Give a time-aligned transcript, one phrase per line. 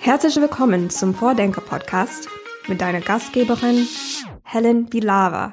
[0.00, 2.28] Herzlich willkommen zum Vordenker-Podcast
[2.68, 3.86] mit deiner Gastgeberin
[4.42, 5.52] Helen Vilava.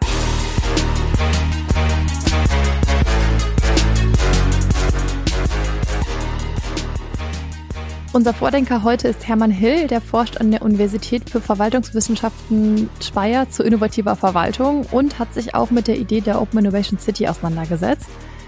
[8.14, 13.64] Unser Vordenker heute ist Hermann Hill, der forscht an der Universität für Verwaltungswissenschaften Speyer zu
[13.64, 18.08] innovativer Verwaltung und hat sich auch mit der Idee der Open Innovation City auseinandergesetzt.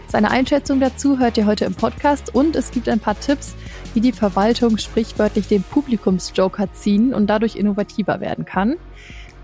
[0.09, 3.55] Seine Einschätzung dazu hört ihr heute im Podcast und es gibt ein paar Tipps,
[3.93, 8.77] wie die Verwaltung sprichwörtlich den Publikumsjoker ziehen und dadurch innovativer werden kann.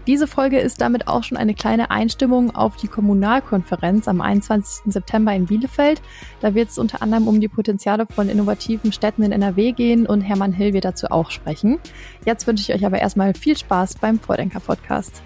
[0.07, 4.91] Diese Folge ist damit auch schon eine kleine Einstimmung auf die Kommunalkonferenz am 21.
[4.91, 6.01] September in Bielefeld.
[6.39, 10.21] Da wird es unter anderem um die Potenziale von innovativen Städten in NRW gehen und
[10.21, 11.79] Hermann Hill wird dazu auch sprechen.
[12.25, 15.21] Jetzt wünsche ich euch aber erstmal viel Spaß beim Vordenker-Podcast.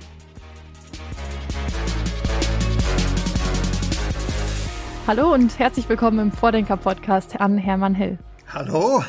[5.07, 8.19] Hallo und herzlich willkommen im Vordenker-Podcast an Hermann Hill.
[8.51, 9.05] Hallo.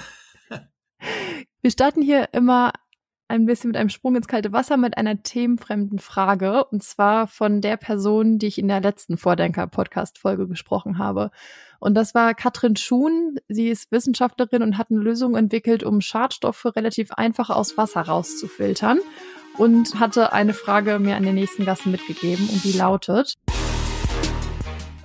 [1.61, 2.73] Wir starten hier immer
[3.27, 6.67] ein bisschen mit einem Sprung ins kalte Wasser mit einer themenfremden Frage.
[6.67, 11.33] Und zwar von der Person, die ich in der letzten Vordenker-Podcast-Folge gesprochen habe.
[11.81, 13.35] Und das war Katrin Schuhn.
[13.49, 19.01] Sie ist Wissenschaftlerin und hat eine Lösung entwickelt, um Schadstoffe relativ einfach aus Wasser rauszufiltern.
[19.57, 23.35] Und hatte eine Frage mir an den nächsten Gast mitgegeben und die lautet.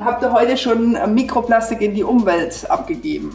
[0.03, 3.33] Habt ihr heute schon Mikroplastik in die Umwelt abgegeben?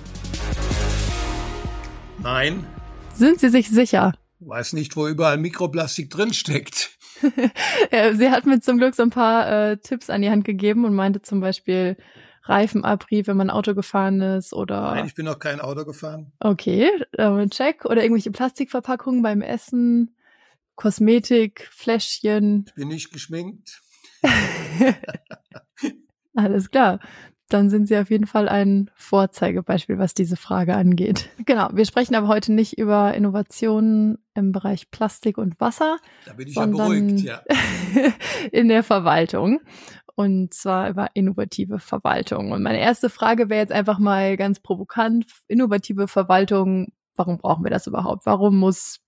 [2.19, 2.66] Nein.
[3.14, 4.12] Sind Sie sich sicher?
[4.41, 6.91] Weiß nicht, wo überall Mikroplastik drinsteckt.
[7.20, 10.94] Sie hat mir zum Glück so ein paar äh, Tipps an die Hand gegeben und
[10.94, 11.97] meinte zum Beispiel
[12.44, 14.94] Reifenabrieb, wenn man Auto gefahren ist oder.
[14.94, 16.32] Nein, ich bin noch kein Auto gefahren.
[16.38, 17.86] Okay, äh, check.
[17.86, 20.14] Oder irgendwelche Plastikverpackungen beim Essen,
[20.75, 22.66] Kosmetik, Fläschchen.
[22.69, 23.80] Ich bin nicht geschminkt.
[26.39, 27.00] Alles klar.
[27.48, 31.31] Dann sind Sie auf jeden Fall ein Vorzeigebeispiel, was diese Frage angeht.
[31.47, 31.69] Genau.
[31.72, 35.97] Wir sprechen aber heute nicht über Innovationen im Bereich Plastik und Wasser.
[36.27, 37.42] Da bin ich ja beruhigt, ja.
[38.53, 39.61] in der Verwaltung.
[40.14, 42.53] Und zwar über innovative Verwaltung.
[42.53, 45.27] Und meine erste Frage wäre jetzt einfach mal ganz provokant.
[45.48, 48.27] Innovative Verwaltung, warum brauchen wir das überhaupt?
[48.27, 49.00] Warum muss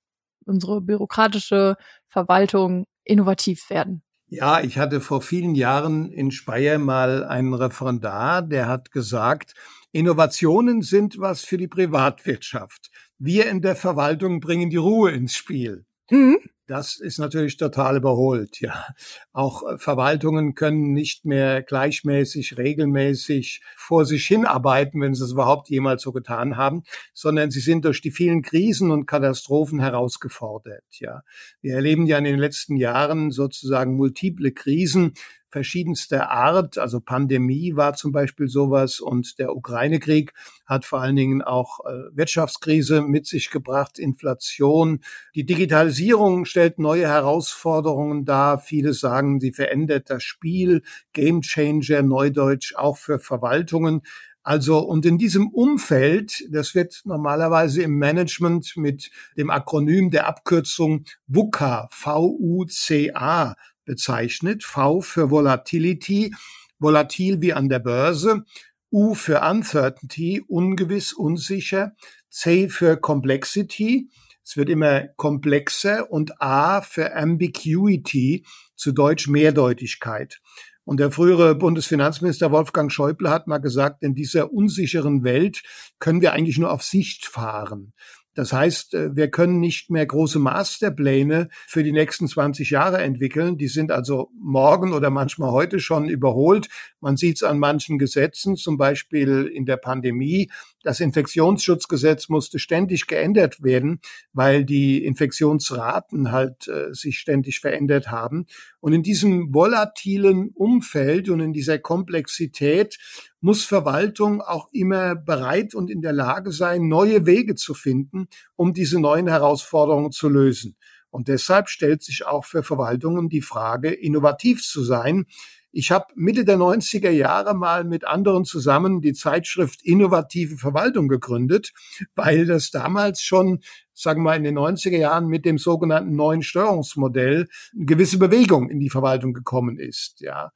[0.47, 1.77] unsere bürokratische
[2.09, 4.03] Verwaltung innovativ werden?
[4.33, 9.55] Ja, ich hatte vor vielen Jahren in Speyer mal einen Referendar, der hat gesagt,
[9.91, 12.93] Innovationen sind was für die Privatwirtschaft.
[13.19, 15.85] Wir in der Verwaltung bringen die Ruhe ins Spiel.
[16.11, 16.39] Mhm.
[16.71, 18.85] Das ist natürlich total überholt, ja.
[19.33, 25.69] Auch äh, Verwaltungen können nicht mehr gleichmäßig, regelmäßig vor sich hinarbeiten, wenn sie es überhaupt
[25.69, 31.23] jemals so getan haben, sondern sie sind durch die vielen Krisen und Katastrophen herausgefordert, ja.
[31.61, 35.15] Wir erleben ja in den letzten Jahren sozusagen multiple Krisen,
[35.51, 36.79] verschiedenster Art.
[36.79, 40.33] Also Pandemie war zum Beispiel sowas und der Ukraine-Krieg
[40.67, 45.01] hat vor allen Dingen auch äh, Wirtschaftskrise mit sich gebracht, Inflation.
[45.35, 48.59] Die Digitalisierung stellt neue Herausforderungen dar.
[48.59, 50.83] Viele sagen, sie verändert das Spiel.
[51.13, 54.03] Game Changer, Neudeutsch, auch für Verwaltungen.
[54.43, 61.05] Also, und in diesem Umfeld, das wird normalerweise im Management mit dem Akronym der Abkürzung
[61.27, 63.55] VUCA, V-U-C-A
[63.85, 64.65] bezeichnet.
[64.65, 66.35] V für Volatility,
[66.79, 68.45] volatil wie an der Börse.
[68.93, 71.93] U für Uncertainty, ungewiss, unsicher.
[72.29, 74.09] C für Complexity.
[74.45, 80.41] Es wird immer komplexer und A für Ambiguity, zu Deutsch Mehrdeutigkeit.
[80.85, 85.63] Und der frühere Bundesfinanzminister Wolfgang Schäuble hat mal gesagt, in dieser unsicheren Welt
[85.99, 87.93] können wir eigentlich nur auf Sicht fahren.
[88.35, 93.59] Das heißt, äh, wir können nicht mehr große Masterpläne für die nächsten 20 Jahre entwickeln.
[93.59, 96.69] Die sind also morgen oder manchmal heute schon überholt.
[97.01, 100.51] Man sieht es an manchen Gesetzen, zum Beispiel in der Pandemie.
[100.83, 104.01] Das Infektionsschutzgesetz musste ständig geändert werden,
[104.33, 108.47] weil die Infektionsraten halt äh, sich ständig verändert haben.
[108.81, 112.99] Und in diesem volatilen Umfeld und in dieser Komplexität
[113.41, 118.75] muss Verwaltung auch immer bereit und in der Lage sein, neue Wege zu finden, um
[118.75, 120.77] diese neuen Herausforderungen zu lösen.
[121.11, 125.27] Und deshalb stellt sich auch für Verwaltungen die Frage, innovativ zu sein.
[125.73, 131.73] Ich habe Mitte der 90er Jahre mal mit anderen zusammen die Zeitschrift Innovative Verwaltung gegründet,
[132.17, 133.61] weil das damals schon,
[133.95, 138.69] sagen wir mal, in den 90er Jahren mit dem sogenannten neuen Steuerungsmodell eine gewisse Bewegung
[138.69, 140.21] in die Verwaltung gekommen ist.
[140.21, 140.51] Ja,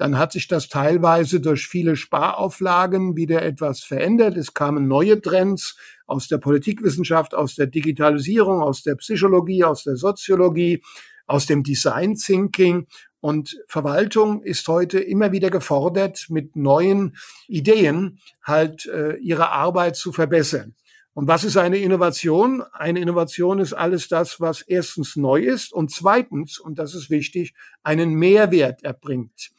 [0.00, 4.34] dann hat sich das teilweise durch viele Sparauflagen wieder etwas verändert.
[4.38, 5.76] Es kamen neue Trends
[6.06, 10.82] aus der Politikwissenschaft, aus der Digitalisierung, aus der Psychologie, aus der Soziologie,
[11.26, 12.86] aus dem Design Thinking.
[13.20, 17.14] Und Verwaltung ist heute immer wieder gefordert, mit neuen
[17.46, 20.74] Ideen halt äh, ihre Arbeit zu verbessern.
[21.12, 22.62] Und was ist eine Innovation?
[22.72, 27.52] Eine Innovation ist alles das, was erstens neu ist und zweitens, und das ist wichtig,
[27.82, 29.50] einen Mehrwert erbringt.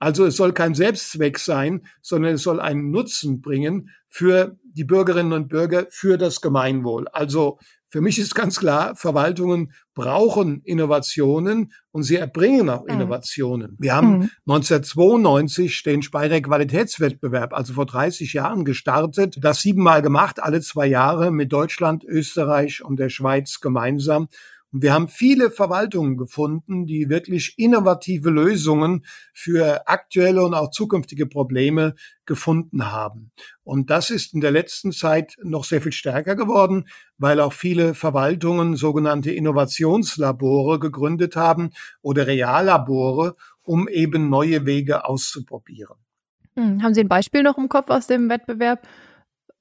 [0.00, 5.32] Also es soll kein Selbstzweck sein, sondern es soll einen Nutzen bringen für die Bürgerinnen
[5.32, 7.06] und Bürger, für das Gemeinwohl.
[7.08, 7.58] Also
[7.90, 12.90] für mich ist ganz klar, Verwaltungen brauchen Innovationen und sie erbringen auch mhm.
[12.90, 13.76] Innovationen.
[13.80, 14.30] Wir haben mhm.
[14.46, 21.32] 1992 den Speyer Qualitätswettbewerb, also vor 30 Jahren gestartet, das siebenmal gemacht, alle zwei Jahre
[21.32, 24.28] mit Deutschland, Österreich und der Schweiz gemeinsam.
[24.72, 31.26] Und wir haben viele Verwaltungen gefunden, die wirklich innovative Lösungen für aktuelle und auch zukünftige
[31.26, 31.94] Probleme
[32.24, 33.32] gefunden haben.
[33.64, 36.86] Und das ist in der letzten Zeit noch sehr viel stärker geworden,
[37.18, 41.70] weil auch viele Verwaltungen sogenannte Innovationslabore gegründet haben
[42.00, 45.96] oder Reallabore, um eben neue Wege auszuprobieren.
[46.54, 48.86] Hm, haben Sie ein Beispiel noch im Kopf aus dem Wettbewerb,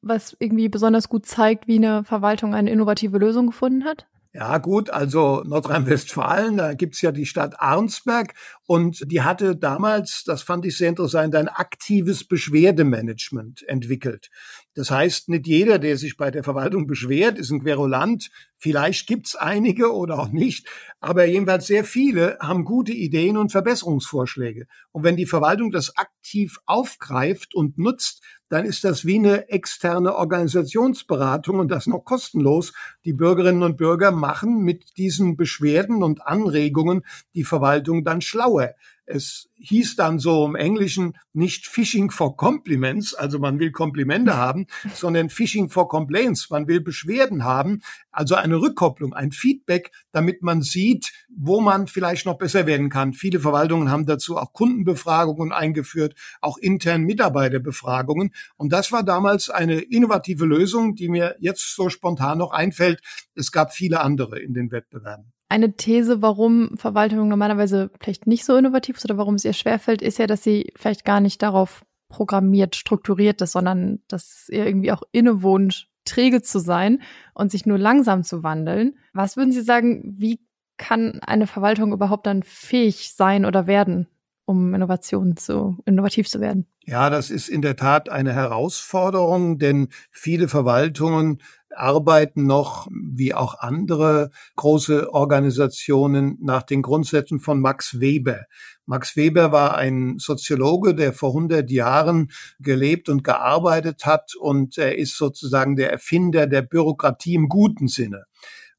[0.01, 4.07] was irgendwie besonders gut zeigt, wie eine Verwaltung eine innovative Lösung gefunden hat?
[4.31, 8.35] Ja gut, also Nordrhein-Westfalen, da gibt's ja die Stadt Arnsberg
[8.67, 14.29] und die hatte damals, das fand ich sehr interessant, ein aktives Beschwerdemanagement entwickelt.
[14.75, 18.29] Das heißt, nicht jeder, der sich bei der Verwaltung beschwert, ist ein Querulant.
[18.57, 20.67] Vielleicht gibt's einige oder auch nicht,
[20.99, 24.67] aber jedenfalls sehr viele haben gute Ideen und Verbesserungsvorschläge.
[24.91, 30.15] Und wenn die Verwaltung das aktiv aufgreift und nutzt, dann ist das wie eine externe
[30.15, 32.73] Organisationsberatung und das noch kostenlos.
[33.05, 38.75] Die Bürgerinnen und Bürger machen mit diesen Beschwerden und Anregungen die Verwaltung dann schlauer.
[39.11, 44.67] Es hieß dann so im Englischen nicht Phishing for Compliments, also man will Komplimente haben,
[44.93, 50.61] sondern Phishing for Complaints, man will Beschwerden haben, also eine Rückkopplung, ein Feedback, damit man
[50.61, 53.13] sieht, wo man vielleicht noch besser werden kann.
[53.13, 58.31] Viele Verwaltungen haben dazu auch Kundenbefragungen eingeführt, auch intern Mitarbeiterbefragungen.
[58.57, 63.01] Und das war damals eine innovative Lösung, die mir jetzt so spontan noch einfällt.
[63.33, 65.33] Es gab viele andere in den Wettbewerben.
[65.49, 70.03] Eine These, warum Verwaltung normalerweise vielleicht nicht so innovativ ist oder warum es ihr schwerfällt,
[70.03, 74.91] ist ja, dass sie vielleicht gar nicht darauf programmiert, strukturiert ist, sondern dass ihr irgendwie
[74.91, 77.01] auch innewohnt, träge zu sein
[77.33, 78.97] und sich nur langsam zu wandeln.
[79.13, 80.39] Was würden Sie sagen, wie
[80.77, 84.07] kann eine Verwaltung überhaupt dann fähig sein oder werden,
[84.49, 86.65] um Innovation zu, innovativ zu werden?
[86.83, 91.39] Ja, das ist in der Tat eine Herausforderung, denn viele Verwaltungen
[91.75, 98.45] arbeiten noch, wie auch andere große Organisationen, nach den Grundsätzen von Max Weber.
[98.87, 104.97] Max Weber war ein Soziologe, der vor 100 Jahren gelebt und gearbeitet hat und er
[104.97, 108.23] ist sozusagen der Erfinder der Bürokratie im guten Sinne.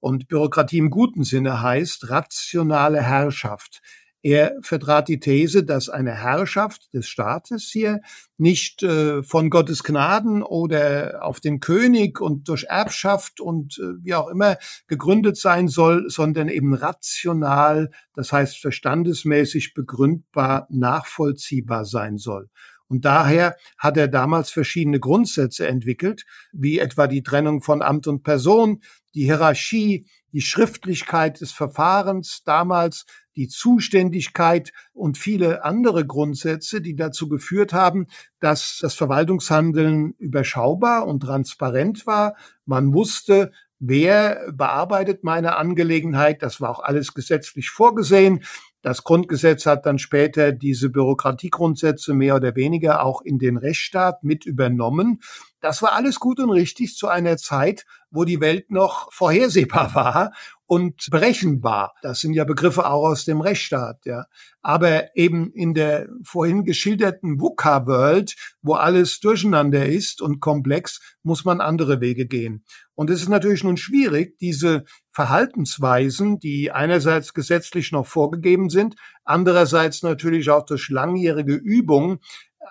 [0.01, 3.83] Und Bürokratie im guten Sinne heißt rationale Herrschaft.
[4.23, 8.01] Er vertrat die These, dass eine Herrschaft des Staates hier
[8.37, 14.15] nicht äh, von Gottes Gnaden oder auf den König und durch Erbschaft und äh, wie
[14.15, 14.59] auch immer
[14.89, 22.51] gegründet sein soll, sondern eben rational, das heißt verstandesmäßig begründbar, nachvollziehbar sein soll.
[22.89, 28.25] Und daher hat er damals verschiedene Grundsätze entwickelt, wie etwa die Trennung von Amt und
[28.25, 28.83] Person,
[29.15, 33.07] die Hierarchie, die Schriftlichkeit des Verfahrens damals,
[33.37, 38.07] die Zuständigkeit und viele andere Grundsätze, die dazu geführt haben,
[38.41, 42.37] dass das Verwaltungshandeln überschaubar und transparent war.
[42.67, 46.43] Man wusste, wer bearbeitet meine Angelegenheit.
[46.43, 48.45] Das war auch alles gesetzlich vorgesehen.
[48.83, 54.47] Das Grundgesetz hat dann später diese Bürokratiegrundsätze mehr oder weniger auch in den Rechtsstaat mit
[54.47, 55.21] übernommen.
[55.61, 60.33] Das war alles gut und richtig zu einer Zeit, wo die Welt noch vorhersehbar war
[60.67, 61.95] und berechenbar.
[62.01, 64.25] Das sind ja Begriffe auch aus dem Rechtsstaat, ja.
[64.63, 71.61] Aber eben in der vorhin geschilderten VUCA-World, wo alles durcheinander ist und komplex, muss man
[71.61, 72.65] andere Wege gehen.
[72.95, 74.85] Und es ist natürlich nun schwierig, diese
[75.21, 82.21] Verhaltensweisen, die einerseits gesetzlich noch vorgegeben sind, andererseits natürlich auch durch langjährige Übung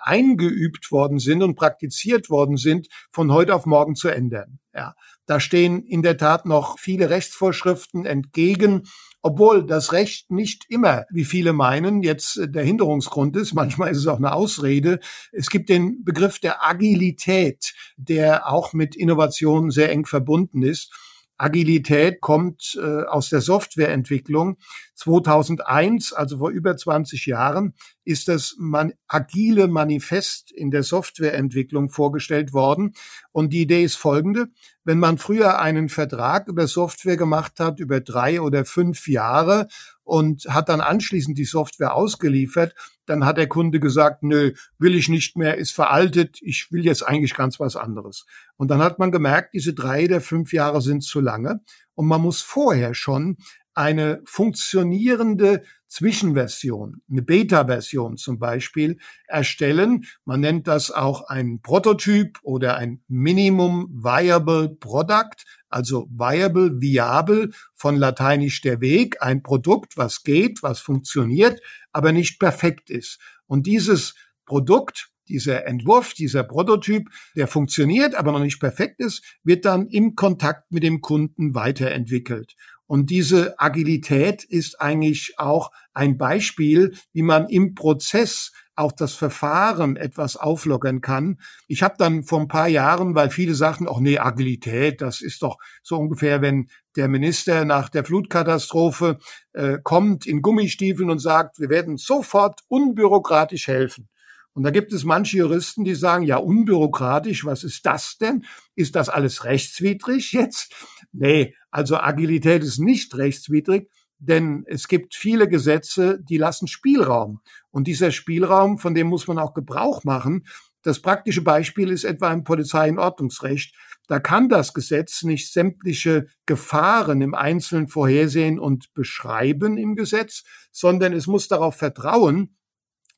[0.02, 4.58] eingeübt worden sind und praktiziert worden sind, von heute auf morgen zu ändern.
[4.74, 8.82] Ja, da stehen in der Tat noch viele Rechtsvorschriften entgegen,
[9.22, 13.54] obwohl das Recht nicht immer, wie viele meinen, jetzt der Hinderungsgrund ist.
[13.54, 14.98] Manchmal ist es auch eine Ausrede.
[15.30, 20.92] Es gibt den Begriff der Agilität, der auch mit Innovation sehr eng verbunden ist.
[21.40, 24.58] Agilität kommt äh, aus der Softwareentwicklung.
[24.94, 32.52] 2001, also vor über 20 Jahren, ist das man agile Manifest in der Softwareentwicklung vorgestellt
[32.52, 32.92] worden.
[33.32, 34.48] Und die Idee ist folgende.
[34.84, 39.68] Wenn man früher einen Vertrag über Software gemacht hat, über drei oder fünf Jahre,
[40.10, 42.74] und hat dann anschließend die Software ausgeliefert,
[43.06, 47.06] dann hat der Kunde gesagt, nö, will ich nicht mehr, ist veraltet, ich will jetzt
[47.06, 48.26] eigentlich ganz was anderes.
[48.56, 51.60] Und dann hat man gemerkt, diese drei der fünf Jahre sind zu lange
[51.94, 53.36] und man muss vorher schon
[53.72, 58.98] eine funktionierende Zwischenversion, eine Beta-Version zum Beispiel,
[59.28, 60.06] erstellen.
[60.24, 67.96] Man nennt das auch ein Prototyp oder ein Minimum Viable Product, also viable, viable, von
[67.96, 71.60] lateinisch der Weg, ein Produkt, was geht, was funktioniert,
[71.92, 73.18] aber nicht perfekt ist.
[73.46, 79.64] Und dieses Produkt, dieser Entwurf, dieser Prototyp, der funktioniert, aber noch nicht perfekt ist, wird
[79.64, 82.56] dann im Kontakt mit dem Kunden weiterentwickelt.
[82.86, 89.96] Und diese Agilität ist eigentlich auch ein Beispiel, wie man im Prozess auch das Verfahren
[89.96, 91.38] etwas auflockern kann.
[91.68, 95.42] Ich habe dann vor ein paar Jahren, weil viele sagten, ach nee, Agilität, das ist
[95.42, 99.18] doch so ungefähr, wenn der Minister nach der Flutkatastrophe
[99.52, 104.08] äh, kommt in Gummistiefeln und sagt, wir werden sofort unbürokratisch helfen.
[104.52, 108.44] Und da gibt es manche Juristen, die sagen, ja, unbürokratisch, was ist das denn?
[108.74, 110.74] Ist das alles rechtswidrig jetzt?
[111.12, 113.88] Nee, also Agilität ist nicht rechtswidrig,
[114.20, 117.40] denn es gibt viele Gesetze, die lassen Spielraum.
[117.70, 120.46] Und dieser Spielraum, von dem muss man auch Gebrauch machen.
[120.82, 123.74] Das praktische Beispiel ist etwa im Polizei- und Ordnungsrecht.
[124.06, 131.12] Da kann das Gesetz nicht sämtliche Gefahren im Einzelnen vorhersehen und beschreiben im Gesetz, sondern
[131.12, 132.56] es muss darauf vertrauen,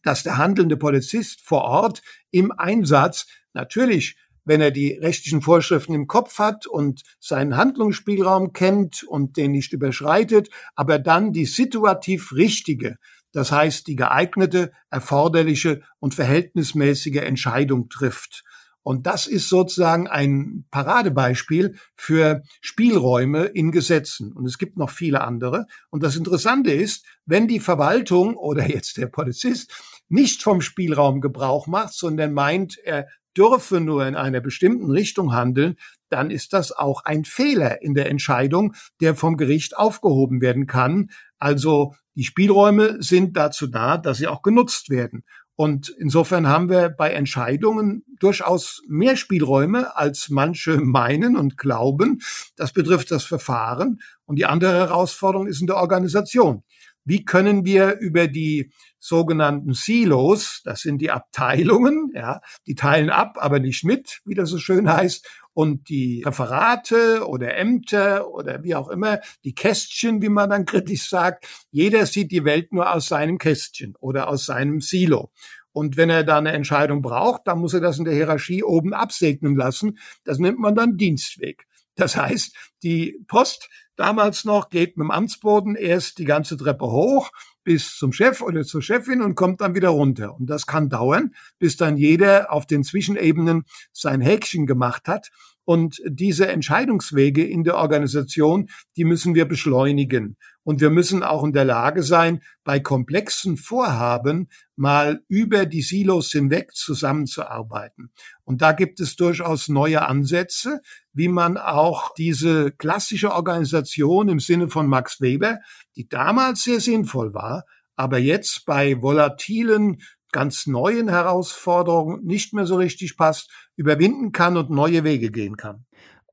[0.02, 6.06] dass der handelnde Polizist vor Ort im Einsatz natürlich wenn er die rechtlichen Vorschriften im
[6.06, 12.96] Kopf hat und seinen Handlungsspielraum kennt und den nicht überschreitet, aber dann die situativ richtige,
[13.32, 18.44] das heißt die geeignete, erforderliche und verhältnismäßige Entscheidung trifft.
[18.84, 24.32] Und das ist sozusagen ein Paradebeispiel für Spielräume in Gesetzen.
[24.32, 25.66] Und es gibt noch viele andere.
[25.90, 29.72] Und das Interessante ist, wenn die Verwaltung oder jetzt der Polizist
[30.08, 33.06] nicht vom Spielraum Gebrauch macht, sondern meint, er
[33.37, 35.77] dürfe nur in einer bestimmten Richtung handeln,
[36.09, 41.11] dann ist das auch ein Fehler in der Entscheidung, der vom Gericht aufgehoben werden kann.
[41.39, 45.25] Also die Spielräume sind dazu da, dass sie auch genutzt werden.
[45.55, 52.21] Und insofern haben wir bei Entscheidungen durchaus mehr Spielräume, als manche meinen und glauben.
[52.57, 54.01] Das betrifft das Verfahren.
[54.25, 56.62] Und die andere Herausforderung ist in der Organisation.
[57.05, 63.37] Wie können wir über die sogenannten Silos, das sind die Abteilungen, ja, die teilen ab,
[63.40, 68.76] aber nicht mit, wie das so schön heißt, und die Referate oder Ämter oder wie
[68.76, 73.09] auch immer, die Kästchen, wie man dann kritisch sagt, jeder sieht die Welt nur aus
[73.09, 75.32] seinem Kästchen oder aus seinem Silo.
[75.73, 78.94] Und wenn er da eine Entscheidung braucht, dann muss er das in der Hierarchie oben
[78.94, 79.99] absegnen lassen.
[80.23, 81.66] Das nennt man dann Dienstweg.
[81.94, 87.30] Das heißt, die Post damals noch geht mit dem Amtsboden erst die ganze Treppe hoch
[87.64, 90.34] bis zum Chef oder zur Chefin und kommt dann wieder runter.
[90.34, 95.30] Und das kann dauern, bis dann jeder auf den Zwischenebenen sein Häkchen gemacht hat.
[95.64, 100.37] Und diese Entscheidungswege in der Organisation, die müssen wir beschleunigen.
[100.64, 106.32] Und wir müssen auch in der Lage sein, bei komplexen Vorhaben mal über die Silos
[106.32, 108.11] hinweg zusammenzuarbeiten.
[108.44, 110.80] Und da gibt es durchaus neue Ansätze,
[111.12, 115.59] wie man auch diese klassische Organisation im Sinne von Max Weber,
[115.97, 117.64] die damals sehr sinnvoll war,
[117.97, 120.02] aber jetzt bei volatilen,
[120.33, 125.85] ganz neuen Herausforderungen nicht mehr so richtig passt, überwinden kann und neue Wege gehen kann.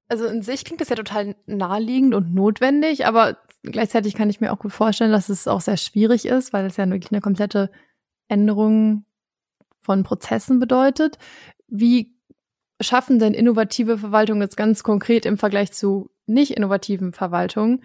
[0.08, 4.52] Also in sich klingt das ja total naheliegend und notwendig, aber gleichzeitig kann ich mir
[4.52, 7.70] auch gut vorstellen, dass es auch sehr schwierig ist, weil es ja wirklich eine komplette
[8.28, 9.06] Änderung
[9.82, 11.18] von Prozessen bedeutet.
[11.68, 12.19] Wie
[12.80, 17.84] schaffen denn innovative Verwaltungen jetzt ganz konkret im Vergleich zu nicht innovativen Verwaltungen,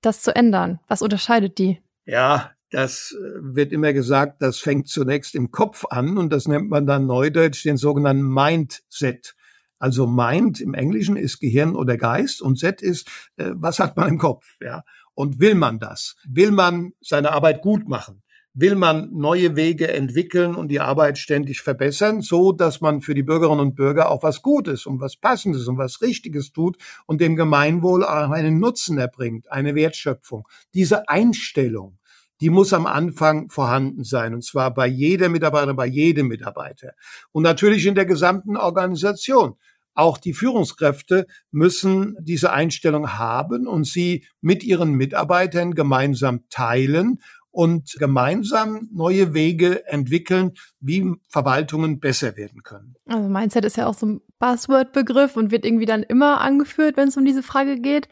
[0.00, 0.80] das zu ändern?
[0.88, 1.80] Was unterscheidet die?
[2.04, 6.70] Ja, das äh, wird immer gesagt, das fängt zunächst im Kopf an und das nennt
[6.70, 9.34] man dann neudeutsch den sogenannten Mindset.
[9.78, 14.08] Also Mind im Englischen ist Gehirn oder Geist und Set ist, äh, was hat man
[14.08, 14.84] im Kopf, ja?
[15.14, 16.16] Und will man das?
[16.26, 18.22] Will man seine Arbeit gut machen?
[18.54, 23.22] Will man neue Wege entwickeln und die Arbeit ständig verbessern, so dass man für die
[23.22, 27.36] Bürgerinnen und Bürger auch was Gutes und was Passendes und was Richtiges tut und dem
[27.36, 30.46] Gemeinwohl auch einen Nutzen erbringt, eine Wertschöpfung.
[30.74, 31.98] Diese Einstellung,
[32.40, 36.92] die muss am Anfang vorhanden sein, und zwar bei jeder Mitarbeiterin, bei jedem Mitarbeiter.
[37.30, 39.54] Und natürlich in der gesamten Organisation.
[39.94, 47.18] Auch die Führungskräfte müssen diese Einstellung haben und sie mit ihren Mitarbeitern gemeinsam teilen
[47.52, 52.96] und gemeinsam neue Wege entwickeln, wie Verwaltungen besser werden können.
[53.06, 57.08] Also Mindset ist ja auch so ein Buzzword-Begriff und wird irgendwie dann immer angeführt, wenn
[57.08, 58.08] es um diese Frage geht.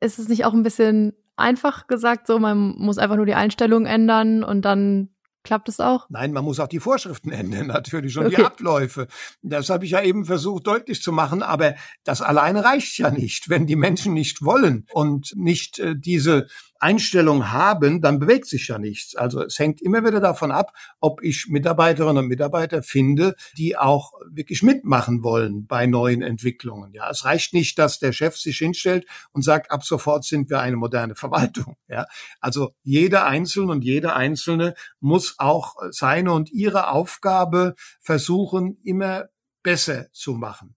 [0.00, 3.86] Ist es nicht auch ein bisschen einfach gesagt, so man muss einfach nur die Einstellung
[3.86, 5.10] ändern und dann
[5.42, 6.06] Klappt es auch?
[6.10, 8.36] Nein, man muss auch die Vorschriften ändern, natürlich, und okay.
[8.36, 9.08] die Abläufe.
[9.42, 13.48] Das habe ich ja eben versucht deutlich zu machen, aber das alleine reicht ja nicht.
[13.48, 16.46] Wenn die Menschen nicht wollen und nicht äh, diese
[16.80, 19.14] Einstellung haben, dann bewegt sich ja nichts.
[19.14, 24.12] Also es hängt immer wieder davon ab, ob ich Mitarbeiterinnen und Mitarbeiter finde, die auch
[24.30, 26.92] wirklich mitmachen wollen bei neuen Entwicklungen.
[26.92, 30.60] Ja, es reicht nicht, dass der Chef sich hinstellt und sagt, ab sofort sind wir
[30.60, 31.76] eine moderne Verwaltung.
[31.90, 32.06] Ja,
[32.38, 39.24] also jeder Einzelne und jede Einzelne muss auch seine und ihre Aufgabe versuchen, immer
[39.64, 40.76] besser zu machen.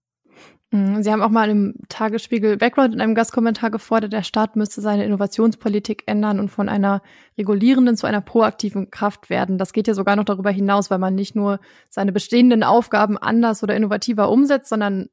[0.74, 4.80] Mhm, Sie haben auch mal im Tagesspiegel Background in einem Gastkommentar gefordert, der Staat müsste
[4.80, 7.00] seine Innovationspolitik ändern und von einer
[7.38, 9.56] regulierenden zu einer proaktiven Kraft werden.
[9.56, 13.62] Das geht ja sogar noch darüber hinaus, weil man nicht nur seine bestehenden Aufgaben anders
[13.62, 15.10] oder innovativer umsetzt, sondern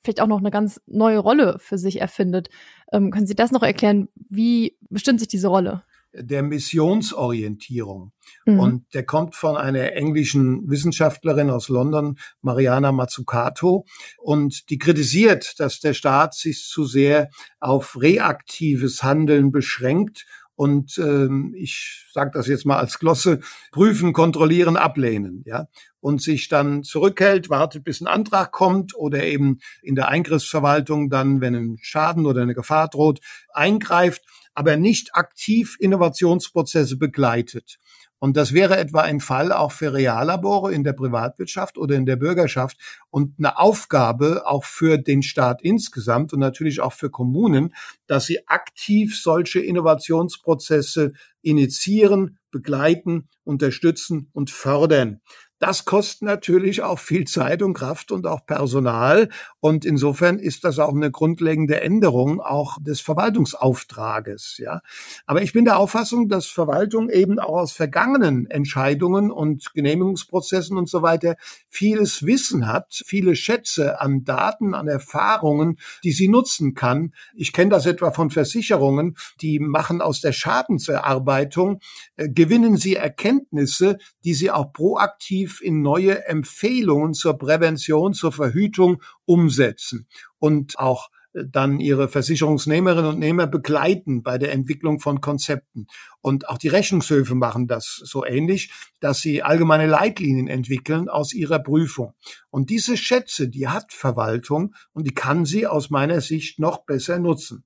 [0.00, 2.48] vielleicht auch noch eine ganz neue Rolle für sich erfindet.
[2.92, 4.08] Ähm, können Sie das noch erklären?
[4.14, 5.82] Wie bestimmt sich diese Rolle?
[6.12, 8.12] Der Missionsorientierung.
[8.44, 8.58] Mhm.
[8.58, 13.86] Und der kommt von einer englischen Wissenschaftlerin aus London, Mariana Mazzucato.
[14.18, 20.26] Und die kritisiert, dass der Staat sich zu sehr auf reaktives Handeln beschränkt
[20.60, 23.40] und ähm, ich sage das jetzt mal als Glosse,
[23.72, 25.68] prüfen, kontrollieren, ablehnen, ja,
[26.00, 31.40] und sich dann zurückhält, wartet, bis ein Antrag kommt oder eben in der Eingriffsverwaltung dann,
[31.40, 33.20] wenn ein Schaden oder eine Gefahr droht,
[33.54, 34.20] eingreift
[34.60, 37.78] aber nicht aktiv Innovationsprozesse begleitet.
[38.18, 42.16] Und das wäre etwa ein Fall auch für Reallabore in der Privatwirtschaft oder in der
[42.16, 42.76] Bürgerschaft
[43.08, 47.74] und eine Aufgabe auch für den Staat insgesamt und natürlich auch für Kommunen,
[48.06, 55.22] dass sie aktiv solche Innovationsprozesse initiieren, begleiten, unterstützen und fördern.
[55.60, 59.28] Das kostet natürlich auch viel Zeit und Kraft und auch Personal.
[59.60, 64.80] Und insofern ist das auch eine grundlegende Änderung auch des Verwaltungsauftrages, ja.
[65.26, 70.88] Aber ich bin der Auffassung, dass Verwaltung eben auch aus vergangenen Entscheidungen und Genehmigungsprozessen und
[70.88, 71.36] so weiter
[71.68, 77.12] vieles Wissen hat, viele Schätze an Daten, an Erfahrungen, die sie nutzen kann.
[77.34, 81.80] Ich kenne das etwa von Versicherungen, die machen aus der Schadenserarbeitung,
[82.16, 88.32] äh, gewinnen sie Erkenntnisse, die sie auch proaktiv aktiv in neue Empfehlungen zur Prävention, zur
[88.32, 90.06] Verhütung umsetzen
[90.38, 95.86] und auch äh, dann ihre Versicherungsnehmerinnen und Nehmer begleiten bei der Entwicklung von Konzepten.
[96.20, 101.58] Und auch die Rechnungshöfe machen das so ähnlich, dass sie allgemeine Leitlinien entwickeln aus ihrer
[101.58, 102.14] Prüfung.
[102.50, 107.18] Und diese Schätze, die hat Verwaltung und die kann sie aus meiner Sicht noch besser
[107.18, 107.64] nutzen.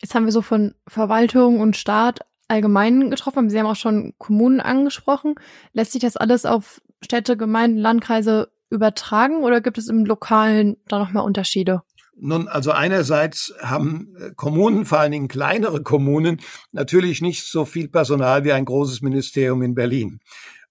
[0.00, 3.50] Jetzt haben wir so von Verwaltung und Staat allgemein getroffen.
[3.50, 5.34] Sie haben auch schon Kommunen angesprochen.
[5.72, 10.98] Lässt sich das alles auf Städte, Gemeinden, Landkreise übertragen oder gibt es im Lokalen da
[10.98, 11.82] nochmal Unterschiede?
[12.20, 16.40] Nun, also einerseits haben äh, Kommunen, vor allen Dingen kleinere Kommunen,
[16.72, 20.18] natürlich nicht so viel Personal wie ein großes Ministerium in Berlin.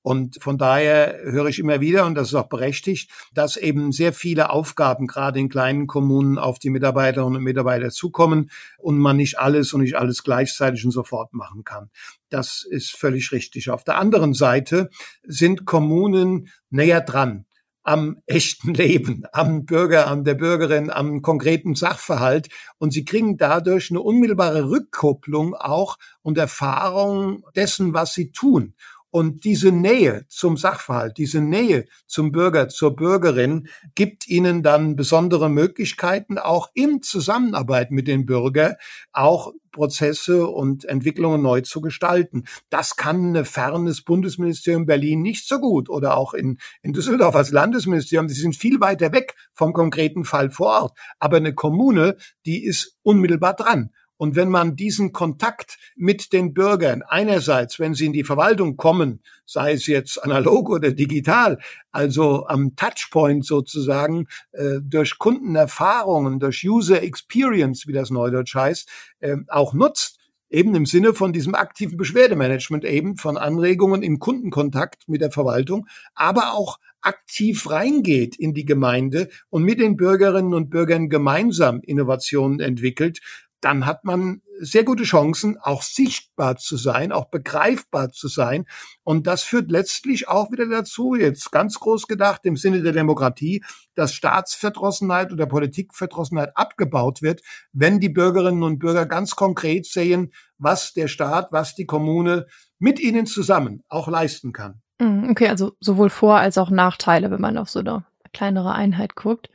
[0.07, 4.13] Und von daher höre ich immer wieder, und das ist auch berechtigt, dass eben sehr
[4.13, 9.37] viele Aufgaben gerade in kleinen Kommunen auf die Mitarbeiterinnen und Mitarbeiter zukommen und man nicht
[9.37, 11.89] alles und nicht alles gleichzeitig und sofort machen kann.
[12.29, 13.69] Das ist völlig richtig.
[13.69, 14.89] Auf der anderen Seite
[15.23, 17.45] sind Kommunen näher dran
[17.87, 22.49] am echten Leben, am Bürger, an der Bürgerin, am konkreten Sachverhalt.
[22.77, 28.73] Und sie kriegen dadurch eine unmittelbare Rückkopplung auch und Erfahrung dessen, was sie tun.
[29.17, 35.49] Und diese Nähe zum Sachverhalt, diese Nähe zum Bürger, zur Bürgerin gibt ihnen dann besondere
[35.49, 38.75] Möglichkeiten, auch im Zusammenarbeit mit den Bürgern
[39.13, 42.43] auch Prozesse und Entwicklungen neu zu gestalten.
[42.69, 47.49] Das kann ein fernes Bundesministerium Berlin nicht so gut oder auch in, in Düsseldorf als
[47.49, 48.27] Landesministerium.
[48.27, 50.97] Die sind viel weiter weg vom konkreten Fall vor Ort.
[51.17, 53.89] Aber eine Kommune, die ist unmittelbar dran.
[54.17, 59.21] Und wenn man diesen Kontakt mit den Bürgern einerseits, wenn sie in die Verwaltung kommen,
[59.45, 61.59] sei es jetzt analog oder digital,
[61.91, 69.37] also am Touchpoint sozusagen, äh, durch Kundenerfahrungen, durch User Experience, wie das Neudeutsch heißt, äh,
[69.47, 70.17] auch nutzt,
[70.49, 75.87] eben im Sinne von diesem aktiven Beschwerdemanagement eben von Anregungen im Kundenkontakt mit der Verwaltung,
[76.15, 82.59] aber auch aktiv reingeht in die Gemeinde und mit den Bürgerinnen und Bürgern gemeinsam Innovationen
[82.59, 83.19] entwickelt,
[83.61, 88.65] dann hat man sehr gute Chancen, auch sichtbar zu sein, auch begreifbar zu sein.
[89.03, 93.63] Und das führt letztlich auch wieder dazu, jetzt ganz groß gedacht, im Sinne der Demokratie,
[93.95, 97.41] dass Staatsverdrossenheit oder Politikverdrossenheit abgebaut wird,
[97.73, 102.47] wenn die Bürgerinnen und Bürger ganz konkret sehen, was der Staat, was die Kommune
[102.79, 104.81] mit ihnen zusammen auch leisten kann.
[104.99, 109.15] Mhm, okay, also sowohl Vor- als auch Nachteile, wenn man auf so eine kleinere Einheit
[109.15, 109.49] guckt.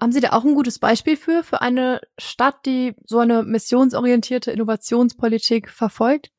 [0.00, 4.50] Haben Sie da auch ein gutes Beispiel für, für eine Stadt, die so eine missionsorientierte
[4.50, 6.30] Innovationspolitik verfolgt?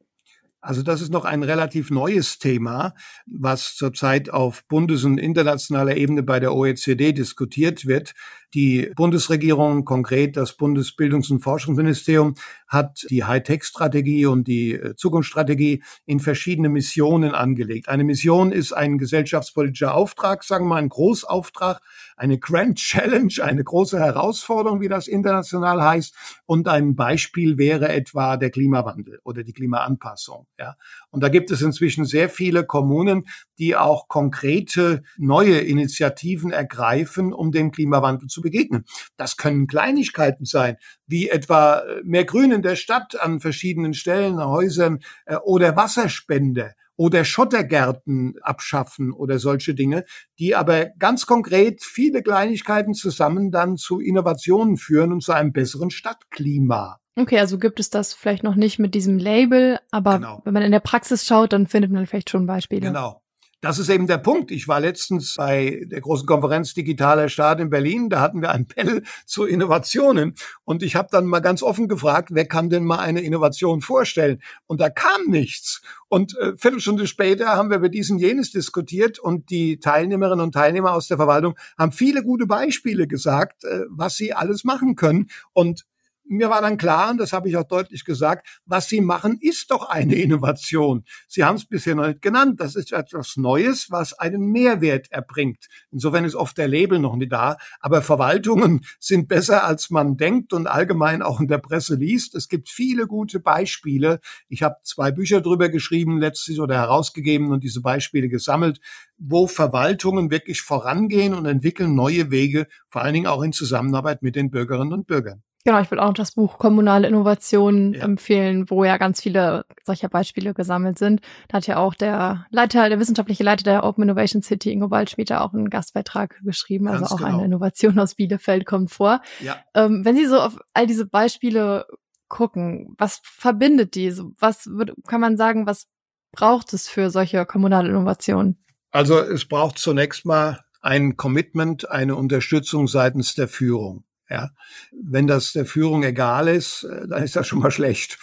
[0.63, 2.93] Also das ist noch ein relativ neues Thema,
[3.26, 8.13] was zurzeit auf Bundes- und internationaler Ebene bei der OECD diskutiert wird.
[8.54, 12.36] Die Bundesregierung, konkret das Bundesbildungs- und Forschungsministerium,
[12.67, 17.89] hat die Hightech-Strategie und die äh, Zukunftsstrategie in verschiedene Missionen angelegt.
[17.89, 21.82] Eine Mission ist ein gesellschaftspolitischer Auftrag, sagen wir mal ein Großauftrag,
[22.15, 26.15] eine Grand Challenge, eine große Herausforderung, wie das international heißt.
[26.45, 30.47] Und ein Beispiel wäre etwa der Klimawandel oder die Klimaanpassung.
[30.60, 30.76] Ja.
[31.10, 33.26] Und da gibt es inzwischen sehr viele Kommunen,
[33.58, 38.86] die auch konkrete neue Initiativen ergreifen, um dem Klimawandel zu begegnen.
[39.17, 44.43] Das können Kleinigkeiten sein, wie etwa äh, mehr Grün in der Stadt an verschiedenen Stellen,
[44.43, 50.06] Häusern äh, oder Wasserspende oder Schottergärten abschaffen oder solche Dinge,
[50.39, 55.89] die aber ganz konkret viele Kleinigkeiten zusammen dann zu Innovationen führen und zu einem besseren
[55.89, 56.97] Stadtklima.
[57.15, 60.41] Okay, also gibt es das vielleicht noch nicht mit diesem Label, aber genau.
[60.45, 62.82] wenn man in der Praxis schaut, dann findet man vielleicht schon Beispiele.
[62.82, 63.20] Genau.
[63.62, 64.50] Das ist eben der Punkt.
[64.50, 68.10] Ich war letztens bei der großen Konferenz Digitaler Staat in Berlin.
[68.10, 70.34] Da hatten wir ein Panel zu Innovationen.
[70.63, 74.41] Und ich habe dann mal ganz offen gefragt, wer kann denn mal eine Innovation vorstellen?
[74.65, 75.84] Und da kam nichts.
[76.08, 80.93] Und äh, Viertelstunde später haben wir über diesen jenes diskutiert und die Teilnehmerinnen und Teilnehmer
[80.93, 85.30] aus der Verwaltung haben viele gute Beispiele gesagt, äh, was sie alles machen können.
[85.54, 85.86] Und
[86.25, 89.71] mir war dann klar, und das habe ich auch deutlich gesagt, was Sie machen, ist
[89.71, 91.03] doch eine Innovation.
[91.27, 92.60] Sie haben es bisher noch nicht genannt.
[92.60, 95.67] Das ist etwas Neues, was einen Mehrwert erbringt.
[95.91, 97.57] Insofern ist oft der Label noch nicht da.
[97.79, 102.36] Aber Verwaltungen sind besser, als man denkt und allgemein auch in der Presse liest.
[102.36, 104.19] Es gibt viele gute Beispiele.
[104.47, 108.79] Ich habe zwei Bücher drüber geschrieben letztlich oder herausgegeben und diese Beispiele gesammelt,
[109.17, 114.36] wo Verwaltungen wirklich vorangehen und entwickeln neue Wege, vor allen Dingen auch in Zusammenarbeit mit
[114.36, 115.43] den Bürgerinnen und Bürgern.
[115.63, 118.04] Genau, ich würde auch noch das Buch Kommunale Innovationen ja.
[118.04, 121.21] empfehlen, wo ja ganz viele solcher Beispiele gesammelt sind.
[121.47, 125.32] Da hat ja auch der Leiter, der wissenschaftliche Leiter der Open Innovation City, Ingo Waldschmied,
[125.34, 126.88] auch einen Gastbeitrag geschrieben.
[126.88, 127.38] Also ganz also auch genau.
[127.38, 129.21] eine Innovation aus Bielefeld kommt vor.
[129.39, 129.58] Ja.
[129.76, 131.86] Ähm, wenn Sie so auf all diese Beispiele
[132.28, 134.12] gucken, was verbindet die?
[134.39, 135.88] Was wird, kann man sagen, was
[136.32, 138.58] braucht es für solche kommunale Innovationen?
[138.91, 144.04] Also es braucht zunächst mal ein Commitment, eine Unterstützung seitens der Führung.
[144.32, 144.52] Ja,
[144.94, 148.17] wenn das der Führung egal ist, äh, dann ist das schon mal schlecht.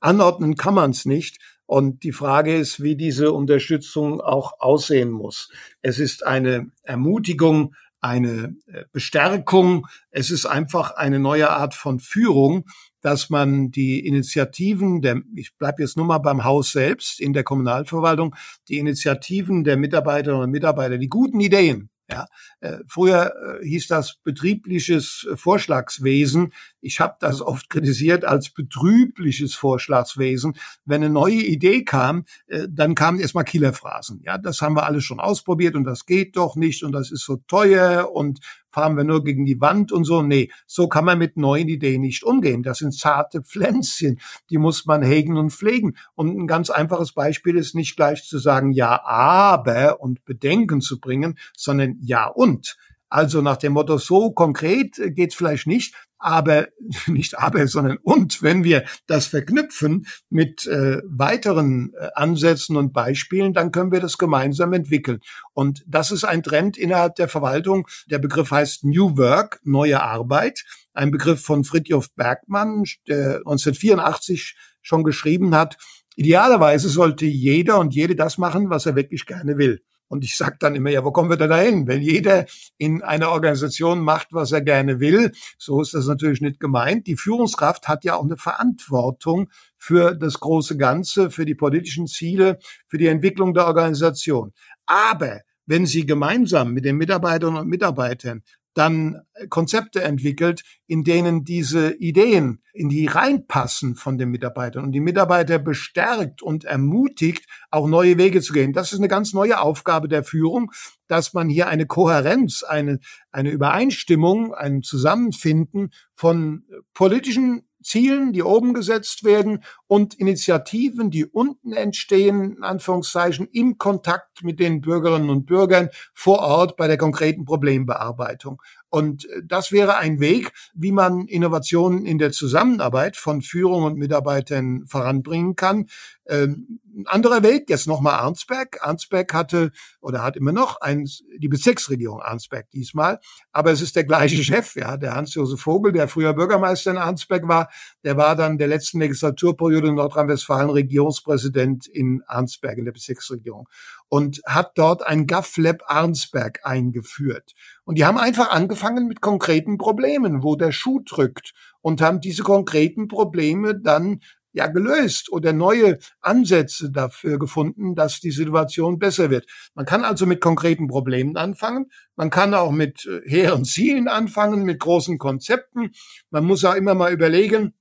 [0.00, 1.38] Anordnen kann man es nicht.
[1.66, 5.50] Und die Frage ist, wie diese Unterstützung auch aussehen muss.
[5.80, 9.86] Es ist eine Ermutigung, eine äh, Bestärkung.
[10.10, 12.64] Es ist einfach eine neue Art von Führung,
[13.00, 17.44] dass man die Initiativen der, ich bleibe jetzt nur mal beim Haus selbst in der
[17.44, 18.34] Kommunalverwaltung,
[18.68, 22.26] die Initiativen der Mitarbeiterinnen und Mitarbeiter, die guten Ideen, ja,
[22.60, 26.52] äh, früher äh, hieß das betriebliches Vorschlagswesen.
[26.82, 30.54] Ich habe das oft kritisiert als betrübliches Vorschlagswesen.
[30.84, 34.20] Wenn eine neue Idee kam, äh, dann kamen erstmal Killerphrasen.
[34.24, 37.24] Ja, das haben wir alles schon ausprobiert und das geht doch nicht und das ist
[37.24, 38.40] so teuer und
[38.72, 40.22] fahren wir nur gegen die Wand und so.
[40.22, 42.62] Nee, so kann man mit neuen Ideen nicht umgehen.
[42.62, 44.18] Das sind zarte Pflänzchen,
[44.50, 45.96] die muss man hegen und pflegen.
[46.14, 50.98] Und ein ganz einfaches Beispiel ist nicht gleich zu sagen, ja, aber und Bedenken zu
[50.98, 52.76] bringen, sondern ja und.
[53.12, 56.68] Also nach dem Motto, so konkret geht's vielleicht nicht, aber
[57.06, 63.52] nicht aber, sondern und, wenn wir das verknüpfen mit äh, weiteren äh, Ansätzen und Beispielen,
[63.52, 65.20] dann können wir das gemeinsam entwickeln.
[65.52, 67.86] Und das ist ein Trend innerhalb der Verwaltung.
[68.06, 70.64] Der Begriff heißt New Work, neue Arbeit.
[70.94, 75.76] Ein Begriff von Fritjof Bergmann, der 1984 schon geschrieben hat.
[76.16, 79.82] Idealerweise sollte jeder und jede das machen, was er wirklich gerne will.
[80.12, 81.86] Und ich sage dann immer, ja, wo kommen wir denn dahin?
[81.86, 82.44] Wenn jeder
[82.76, 87.06] in einer Organisation macht, was er gerne will, so ist das natürlich nicht gemeint.
[87.06, 89.48] Die Führungskraft hat ja auch eine Verantwortung
[89.78, 94.52] für das große Ganze, für die politischen Ziele, für die Entwicklung der Organisation.
[94.84, 98.42] Aber wenn sie gemeinsam mit den Mitarbeiterinnen und Mitarbeitern
[98.74, 105.00] dann Konzepte entwickelt, in denen diese Ideen in die reinpassen von den Mitarbeitern und die
[105.00, 108.72] Mitarbeiter bestärkt und ermutigt, auch neue Wege zu gehen.
[108.72, 110.72] Das ist eine ganz neue Aufgabe der Führung,
[111.06, 112.98] dass man hier eine Kohärenz, eine,
[113.30, 121.72] eine Übereinstimmung, ein Zusammenfinden von politischen Zielen, die oben gesetzt werden und Initiativen, die unten
[121.72, 127.44] entstehen, in Anführungszeichen, im Kontakt mit den Bürgerinnen und Bürgern vor Ort bei der konkreten
[127.44, 128.62] Problembearbeitung.
[128.92, 133.96] Und äh, das wäre ein Weg, wie man Innovationen in der Zusammenarbeit von Führung und
[133.96, 135.86] Mitarbeitern voranbringen kann.
[136.28, 138.78] Ähm, ein anderer Weg, jetzt nochmal Arnsberg.
[138.82, 143.18] Arnsberg hatte oder hat immer noch ein, die Bezirksregierung Arnsberg diesmal,
[143.50, 147.48] aber es ist der gleiche Chef, ja, der Hans-Josef Vogel, der früher Bürgermeister in Arnsberg
[147.48, 147.70] war,
[148.04, 153.68] der war dann der letzten Legislaturperiode in Nordrhein-Westfalen Regierungspräsident in Arnsberg in der Bezirksregierung
[154.12, 157.52] und hat dort ein GovLab Arnsberg eingeführt.
[157.84, 162.42] Und die haben einfach angefangen mit konkreten Problemen, wo der Schuh drückt und haben diese
[162.42, 164.20] konkreten Probleme dann
[164.52, 169.46] ja gelöst oder neue Ansätze dafür gefunden, dass die Situation besser wird.
[169.74, 171.86] Man kann also mit konkreten Problemen anfangen.
[172.14, 175.92] Man kann auch mit äh, hehren Zielen anfangen, mit großen Konzepten.
[176.28, 177.72] Man muss auch immer mal überlegen,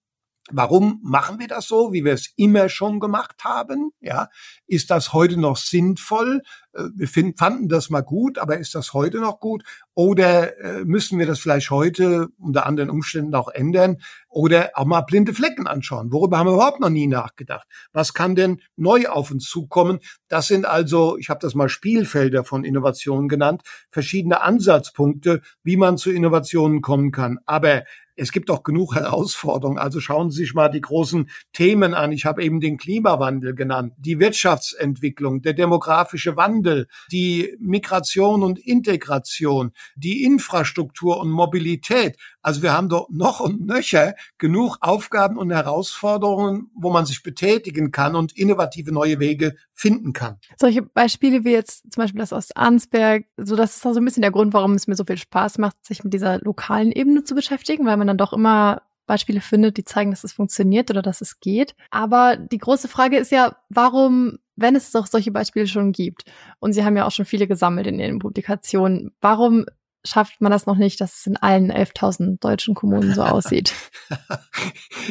[0.50, 3.92] Warum machen wir das so, wie wir es immer schon gemacht haben?
[4.02, 4.30] Ja,
[4.66, 6.42] ist das heute noch sinnvoll?
[6.74, 9.64] Äh, wir finden, fanden das mal gut, aber ist das heute noch gut?
[9.94, 13.98] Oder äh, müssen wir das vielleicht heute unter anderen Umständen auch ändern?
[14.30, 16.12] Oder auch mal blinde Flecken anschauen?
[16.12, 17.68] Worüber haben wir überhaupt noch nie nachgedacht?
[17.94, 20.00] Was kann denn neu auf uns zukommen?
[20.28, 25.98] Das sind also, ich habe das mal Spielfelder von Innovationen genannt, verschiedene Ansatzpunkte, wie man
[25.98, 27.40] zu Innovationen kommen kann.
[27.46, 27.84] Aber
[28.22, 29.80] es gibt auch genug Herausforderungen.
[29.80, 32.12] Also schauen Sie sich mal die großen Themen an.
[32.12, 39.72] Ich habe eben den Klimawandel genannt, die Wirtschaftsentwicklung, der demografische Wandel, die Migration und Integration,
[39.96, 42.16] die Infrastruktur und Mobilität.
[42.44, 47.92] Also wir haben doch noch und nöcher genug Aufgaben und Herausforderungen, wo man sich betätigen
[47.92, 50.38] kann und innovative neue Wege finden kann.
[50.58, 54.06] Solche Beispiele wie jetzt zum Beispiel das aus Arnsberg, so das ist auch so ein
[54.06, 57.24] bisschen der Grund, warum es mir so viel Spaß macht, sich mit dieser lokalen Ebene
[57.24, 61.02] zu beschäftigen, weil man dann doch immer Beispiele findet, die zeigen, dass es funktioniert oder
[61.02, 61.76] dass es geht.
[61.90, 66.24] Aber die große Frage ist ja, warum, wenn es doch solche Beispiele schon gibt,
[66.60, 69.66] und Sie haben ja auch schon viele gesammelt in Ihren Publikationen, warum
[70.06, 73.74] schafft man das noch nicht, dass es in allen 11.000 deutschen Kommunen so aussieht.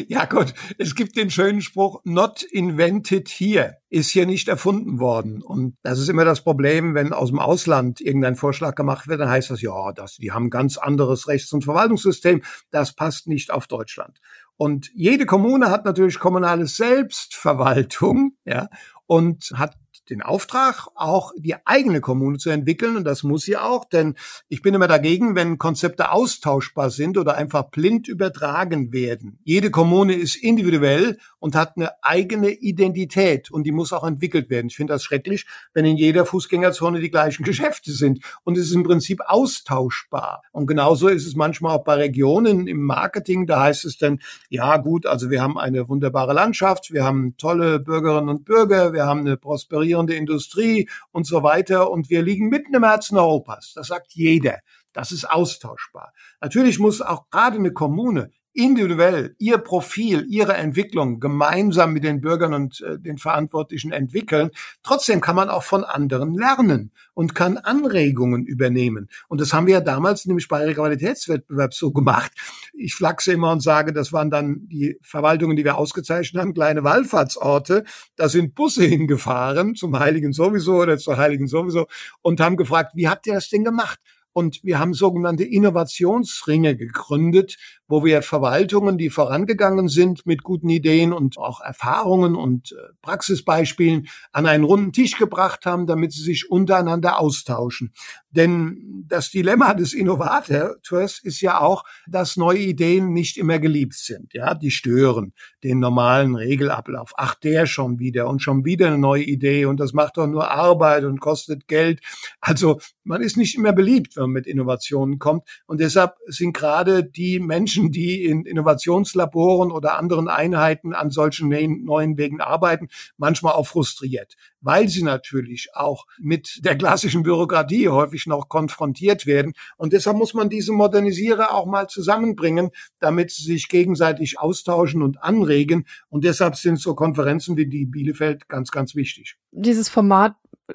[0.09, 5.43] ja gut, es gibt den schönen Spruch, not invented here, ist hier nicht erfunden worden.
[5.43, 9.31] Und das ist immer das Problem, wenn aus dem Ausland irgendein Vorschlag gemacht wird, dann
[9.31, 13.51] heißt das, ja, das, die haben ein ganz anderes Rechts- und Verwaltungssystem, das passt nicht
[13.51, 14.21] auf Deutschland.
[14.57, 18.69] Und jede Kommune hat natürlich kommunale Selbstverwaltung, ja,
[19.07, 19.75] und hat
[20.11, 22.97] den Auftrag, auch die eigene Kommune zu entwickeln.
[22.97, 24.17] Und das muss sie auch, denn
[24.49, 29.39] ich bin immer dagegen, wenn Konzepte austauschbar sind oder einfach blind übertragen werden.
[29.45, 34.67] Jede Kommune ist individuell und hat eine eigene Identität und die muss auch entwickelt werden.
[34.67, 38.25] Ich finde das schrecklich, wenn in jeder Fußgängerzone die gleichen Geschäfte sind.
[38.45, 40.43] Und es ist im Prinzip austauschbar.
[40.53, 43.47] Und genauso ist es manchmal auch bei Regionen im Marketing.
[43.47, 47.79] Da heißt es dann, ja gut, also wir haben eine wunderbare Landschaft, wir haben tolle
[47.79, 51.91] Bürgerinnen und Bürger, wir haben eine prosperierende produzierende Industrie und so weiter.
[51.91, 53.73] Und wir liegen mitten im Herzen Europas.
[53.75, 54.59] Das sagt jeder.
[54.93, 56.13] Das ist austauschbar.
[56.41, 62.53] Natürlich muss auch gerade eine Kommune individuell ihr Profil, ihre Entwicklung gemeinsam mit den Bürgern
[62.53, 64.51] und äh, den Verantwortlichen entwickeln.
[64.83, 69.09] Trotzdem kann man auch von anderen lernen und kann Anregungen übernehmen.
[69.29, 72.33] Und das haben wir ja damals nämlich bei Qualitätswettbewerb so gemacht.
[72.73, 76.83] Ich flachse immer und sage, das waren dann die Verwaltungen, die wir ausgezeichnet haben, kleine
[76.83, 77.85] Wallfahrtsorte.
[78.17, 81.87] Da sind Busse hingefahren, zum Heiligen sowieso oder zur Heiligen sowieso,
[82.23, 84.01] und haben gefragt, wie habt ihr das denn gemacht?
[84.33, 87.57] Und wir haben sogenannte Innovationsringe gegründet,
[87.91, 94.07] wo wir Verwaltungen, die vorangegangen sind mit guten Ideen und auch Erfahrungen und äh, Praxisbeispielen
[94.33, 97.93] an einen runden Tisch gebracht haben, damit sie sich untereinander austauschen.
[98.31, 104.33] Denn das Dilemma des Innovators ist ja auch, dass neue Ideen nicht immer geliebt sind.
[104.35, 105.33] Ja, die stören
[105.65, 107.13] den normalen Regelablauf.
[107.17, 110.49] Ach, der schon wieder und schon wieder eine neue Idee und das macht doch nur
[110.49, 112.01] Arbeit und kostet Geld.
[112.41, 115.43] Also man ist nicht immer beliebt, wenn man mit Innovationen kommt.
[115.67, 122.19] Und deshalb sind gerade die Menschen, die in Innovationslaboren oder anderen Einheiten an solchen neuen
[122.19, 128.49] Wegen arbeiten, manchmal auch frustriert, weil sie natürlich auch mit der klassischen Bürokratie häufig noch
[128.49, 129.55] konfrontiert werden.
[129.77, 135.23] Und deshalb muss man diese Modernisierer auch mal zusammenbringen, damit sie sich gegenseitig austauschen und
[135.23, 135.87] anregen.
[136.09, 139.37] Und deshalb sind so Konferenzen wie die Bielefeld ganz, ganz wichtig.
[139.53, 140.35] Dieses Format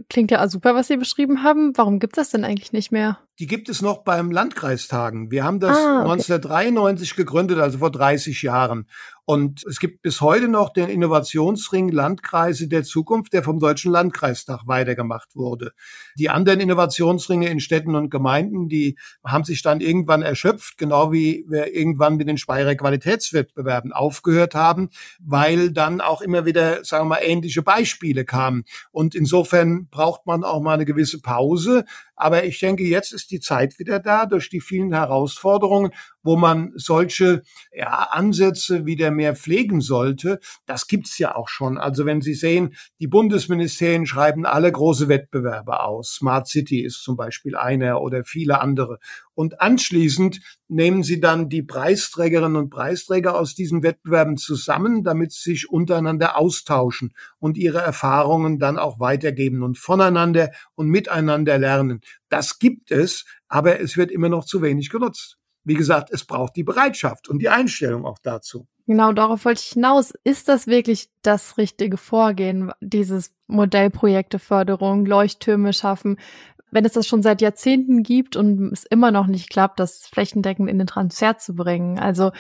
[0.10, 1.76] klingt ja super, was Sie beschrieben haben.
[1.76, 3.20] Warum gibt es das denn eigentlich nicht mehr?
[3.40, 5.32] Die gibt es noch beim Landkreistagen.
[5.32, 6.12] Wir haben das ah, okay.
[6.12, 8.88] 1993 gegründet, also vor 30 Jahren.
[9.26, 14.68] Und es gibt bis heute noch den Innovationsring Landkreise der Zukunft, der vom Deutschen Landkreistag
[14.68, 15.72] weitergemacht wurde.
[16.16, 21.44] Die anderen Innovationsringe in Städten und Gemeinden, die haben sich dann irgendwann erschöpft, genau wie
[21.48, 27.16] wir irgendwann mit den Speyerer Qualitätswettbewerben aufgehört haben, weil dann auch immer wieder, sagen wir
[27.16, 28.64] mal, ähnliche Beispiele kamen.
[28.92, 31.86] Und insofern braucht man auch mal eine gewisse Pause.
[32.16, 35.92] Aber ich denke, jetzt ist die Zeit wieder da durch die vielen Herausforderungen,
[36.24, 37.42] wo man solche
[37.74, 41.78] ja, Ansätze wie der mehr pflegen sollte, das gibt's ja auch schon.
[41.78, 46.16] Also wenn Sie sehen, die Bundesministerien schreiben alle große Wettbewerbe aus.
[46.16, 49.00] Smart City ist zum Beispiel einer oder viele andere.
[49.34, 55.52] Und anschließend nehmen Sie dann die Preisträgerinnen und Preisträger aus diesen Wettbewerben zusammen, damit sie
[55.52, 62.02] sich untereinander austauschen und ihre Erfahrungen dann auch weitergeben und voneinander und miteinander lernen.
[62.30, 65.38] Das gibt es, aber es wird immer noch zu wenig genutzt.
[65.66, 68.68] Wie gesagt, es braucht die Bereitschaft und die Einstellung auch dazu.
[68.88, 70.14] Genau, darauf wollte ich hinaus.
[70.24, 76.18] Ist das wirklich das richtige Vorgehen, dieses Modellprojekteförderung, Leuchttürme schaffen?
[76.70, 80.70] Wenn es das schon seit Jahrzehnten gibt und es immer noch nicht klappt, das flächendeckend
[80.70, 81.98] in den Transfer zu bringen.
[81.98, 82.32] Also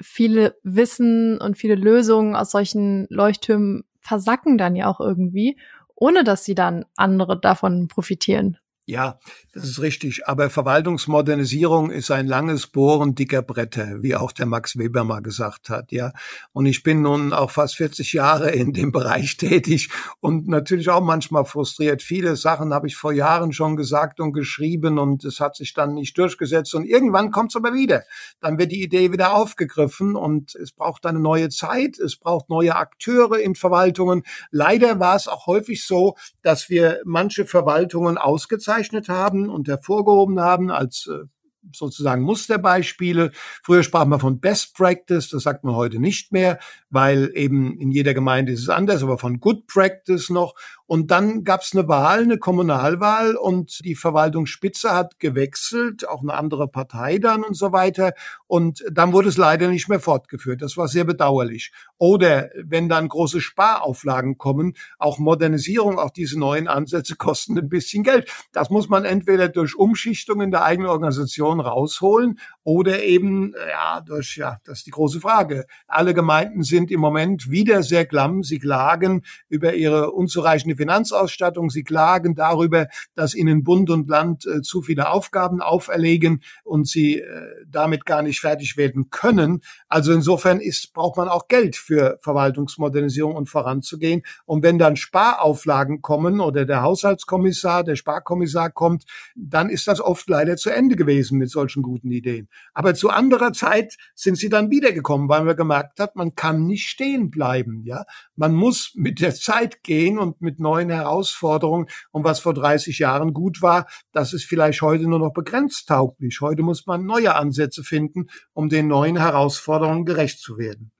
[0.00, 5.56] viele Wissen und viele Lösungen aus solchen Leuchttürmen versacken dann ja auch irgendwie,
[5.94, 8.58] ohne dass sie dann andere davon profitieren.
[8.92, 9.18] Ja,
[9.54, 10.28] das ist richtig.
[10.28, 15.70] Aber Verwaltungsmodernisierung ist ein langes Bohren dicker Bretter, wie auch der Max Weber mal gesagt
[15.70, 16.12] hat, ja.
[16.52, 19.88] Und ich bin nun auch fast 40 Jahre in dem Bereich tätig
[20.20, 22.02] und natürlich auch manchmal frustriert.
[22.02, 25.94] Viele Sachen habe ich vor Jahren schon gesagt und geschrieben und es hat sich dann
[25.94, 28.02] nicht durchgesetzt und irgendwann kommt es aber wieder.
[28.40, 31.98] Dann wird die Idee wieder aufgegriffen und es braucht eine neue Zeit.
[31.98, 34.24] Es braucht neue Akteure in Verwaltungen.
[34.50, 40.40] Leider war es auch häufig so, dass wir manche Verwaltungen ausgezeichnet ausgezeichnet haben und hervorgehoben
[40.40, 41.24] haben als äh,
[41.72, 43.30] sozusagen Musterbeispiele.
[43.62, 46.58] Früher sprach man von Best Practice, das sagt man heute nicht mehr,
[46.90, 50.54] weil eben in jeder Gemeinde ist es anders, aber von Good Practice noch.
[50.92, 56.34] Und dann gab es eine Wahl, eine Kommunalwahl und die Verwaltungsspitze hat gewechselt, auch eine
[56.34, 58.12] andere Partei dann und so weiter.
[58.46, 60.60] Und dann wurde es leider nicht mehr fortgeführt.
[60.60, 61.72] Das war sehr bedauerlich.
[61.96, 68.02] Oder wenn dann große Sparauflagen kommen, auch Modernisierung, auch diese neuen Ansätze kosten ein bisschen
[68.02, 68.30] Geld.
[68.52, 74.36] Das muss man entweder durch Umschichtung in der eigenen Organisation rausholen oder eben, ja, durch,
[74.36, 75.66] ja, das ist die große Frage.
[75.86, 78.44] Alle Gemeinden sind im Moment wieder sehr klamm.
[78.44, 81.70] Sie klagen über ihre unzureichende Finanzausstattung.
[81.70, 87.18] Sie klagen darüber, dass ihnen Bund und Land äh, zu viele Aufgaben auferlegen und sie
[87.18, 89.62] äh, damit gar nicht fertig werden können.
[89.88, 94.22] Also insofern ist, braucht man auch Geld für Verwaltungsmodernisierung und voranzugehen.
[94.44, 100.28] Und wenn dann Sparauflagen kommen oder der Haushaltskommissar, der Sparkommissar kommt, dann ist das oft
[100.28, 102.48] leider zu Ende gewesen mit solchen guten Ideen.
[102.74, 106.88] Aber zu anderer Zeit sind sie dann wiedergekommen, weil man gemerkt hat, man kann nicht
[106.88, 107.82] stehen bleiben.
[107.84, 108.04] Ja,
[108.36, 111.86] man muss mit der Zeit gehen und mit neuen Herausforderungen.
[112.10, 116.40] Und was vor 30 Jahren gut war, das ist vielleicht heute nur noch begrenzt tauglich.
[116.40, 120.92] Heute muss man neue Ansätze finden, um den neuen Herausforderungen gerecht zu werden.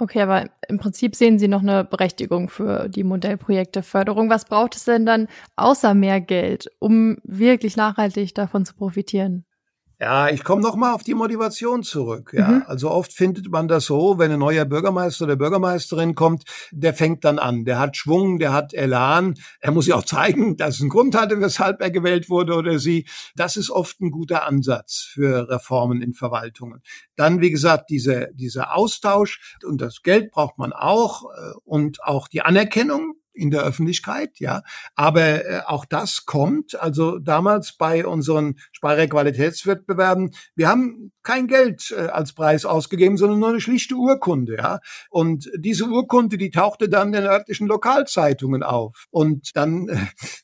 [0.00, 4.30] Okay, aber im Prinzip sehen Sie noch eine Berechtigung für die Modellprojekte Förderung.
[4.30, 9.44] Was braucht es denn dann außer mehr Geld, um wirklich nachhaltig davon zu profitieren?
[10.00, 12.32] Ja, ich komme noch mal auf die Motivation zurück.
[12.32, 12.62] Ja, mhm.
[12.68, 17.24] also oft findet man das so, wenn ein neuer Bürgermeister oder Bürgermeisterin kommt, der fängt
[17.24, 19.34] dann an, der hat Schwung, der hat Elan.
[19.58, 22.78] Er muss ja auch zeigen, dass es einen Grund hatte, weshalb er gewählt wurde oder
[22.78, 23.08] sie.
[23.34, 26.80] Das ist oft ein guter Ansatz für Reformen in Verwaltungen.
[27.16, 32.28] Dann, wie gesagt, diese, dieser Austausch und das Geld braucht man auch äh, und auch
[32.28, 34.62] die Anerkennung in der Öffentlichkeit, ja.
[34.94, 36.78] Aber äh, auch das kommt.
[36.80, 43.38] Also damals bei unseren Speyerer Qualitätswettbewerben, wir haben kein Geld äh, als Preis ausgegeben, sondern
[43.38, 44.80] nur eine schlichte Urkunde, ja.
[45.10, 49.06] Und diese Urkunde, die tauchte dann in den örtlichen Lokalzeitungen auf.
[49.10, 49.96] Und dann äh,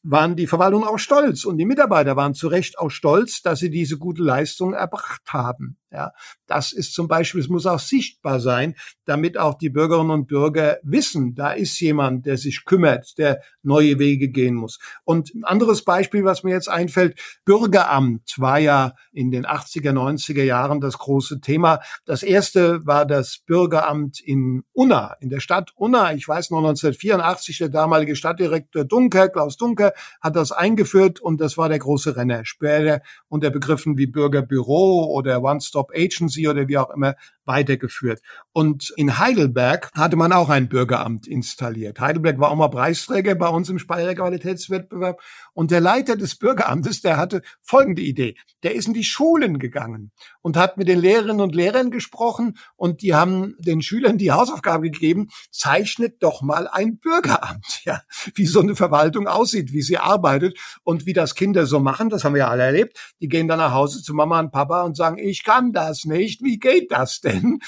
[0.02, 3.70] waren die Verwaltungen auch stolz und die Mitarbeiter waren zu Recht auch stolz, dass sie
[3.70, 5.76] diese gute Leistung erbracht haben.
[5.94, 6.10] Ja,
[6.48, 10.78] das ist zum Beispiel, es muss auch sichtbar sein, damit auch die Bürgerinnen und Bürger
[10.82, 14.80] wissen, da ist jemand, der sich kümmert, der neue Wege gehen muss.
[15.04, 20.42] Und ein anderes Beispiel, was mir jetzt einfällt, Bürgeramt war ja in den 80er, 90er
[20.42, 21.78] Jahren das große Thema.
[22.06, 26.12] Das erste war das Bürgeramt in Unna, in der Stadt Unna.
[26.14, 31.56] Ich weiß noch 1984, der damalige Stadtdirektor Dunker, Klaus Dunker, hat das eingeführt und das
[31.56, 32.44] war der große Renner.
[32.44, 38.20] Später unter Begriffen wie Bürgerbüro oder One-Stop Stop Agency oder wie auch immer weitergeführt.
[38.52, 42.00] Und in Heidelberg hatte man auch ein Bürgeramt installiert.
[42.00, 45.20] Heidelberg war auch mal Preisträger bei uns im Speyerer Qualitätswettbewerb.
[45.52, 48.36] Und der Leiter des Bürgeramtes, der hatte folgende Idee.
[48.62, 50.12] Der ist in die Schulen gegangen
[50.44, 54.90] und hat mit den Lehrerinnen und Lehrern gesprochen und die haben den Schülern die Hausaufgabe
[54.90, 58.02] gegeben, zeichnet doch mal ein Bürgeramt, ja,
[58.34, 62.10] wie so eine Verwaltung aussieht, wie sie arbeitet und wie das Kinder so machen.
[62.10, 63.14] Das haben wir ja alle erlebt.
[63.22, 66.42] Die gehen dann nach Hause zu Mama und Papa und sagen, ich kann das nicht.
[66.42, 67.60] Wie geht das denn?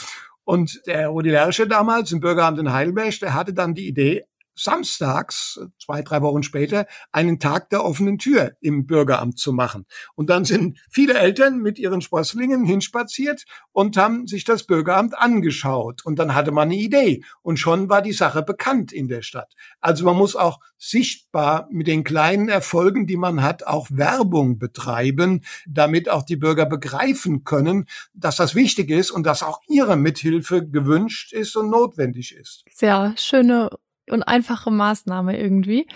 [0.44, 5.60] Und der Rudi Lersche damals im Bürgeramt in Heidelberg, der hatte dann die Idee, samstags,
[5.78, 9.86] zwei, drei Wochen später, einen Tag der offenen Tür im Bürgeramt zu machen.
[10.14, 16.04] Und dann sind viele Eltern mit ihren Sprösslingen hinspaziert und haben sich das Bürgeramt angeschaut.
[16.04, 17.22] Und dann hatte man eine Idee.
[17.42, 19.54] Und schon war die Sache bekannt in der Stadt.
[19.80, 25.44] Also man muss auch sichtbar mit den kleinen Erfolgen, die man hat, auch Werbung betreiben,
[25.66, 30.66] damit auch die Bürger begreifen können, dass das wichtig ist und dass auch ihre Mithilfe
[30.66, 32.64] gewünscht ist und notwendig ist.
[32.72, 33.70] Sehr schöne
[34.10, 35.86] und einfache Maßnahme irgendwie.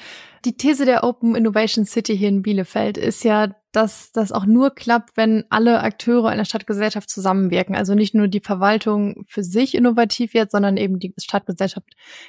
[0.44, 4.74] Die These der Open Innovation City hier in Bielefeld ist ja, dass das auch nur
[4.74, 7.76] klappt, wenn alle Akteure einer Stadtgesellschaft zusammenwirken.
[7.76, 11.86] Also nicht nur die Verwaltung für sich innovativ wird, sondern eben die Stadtgesellschaft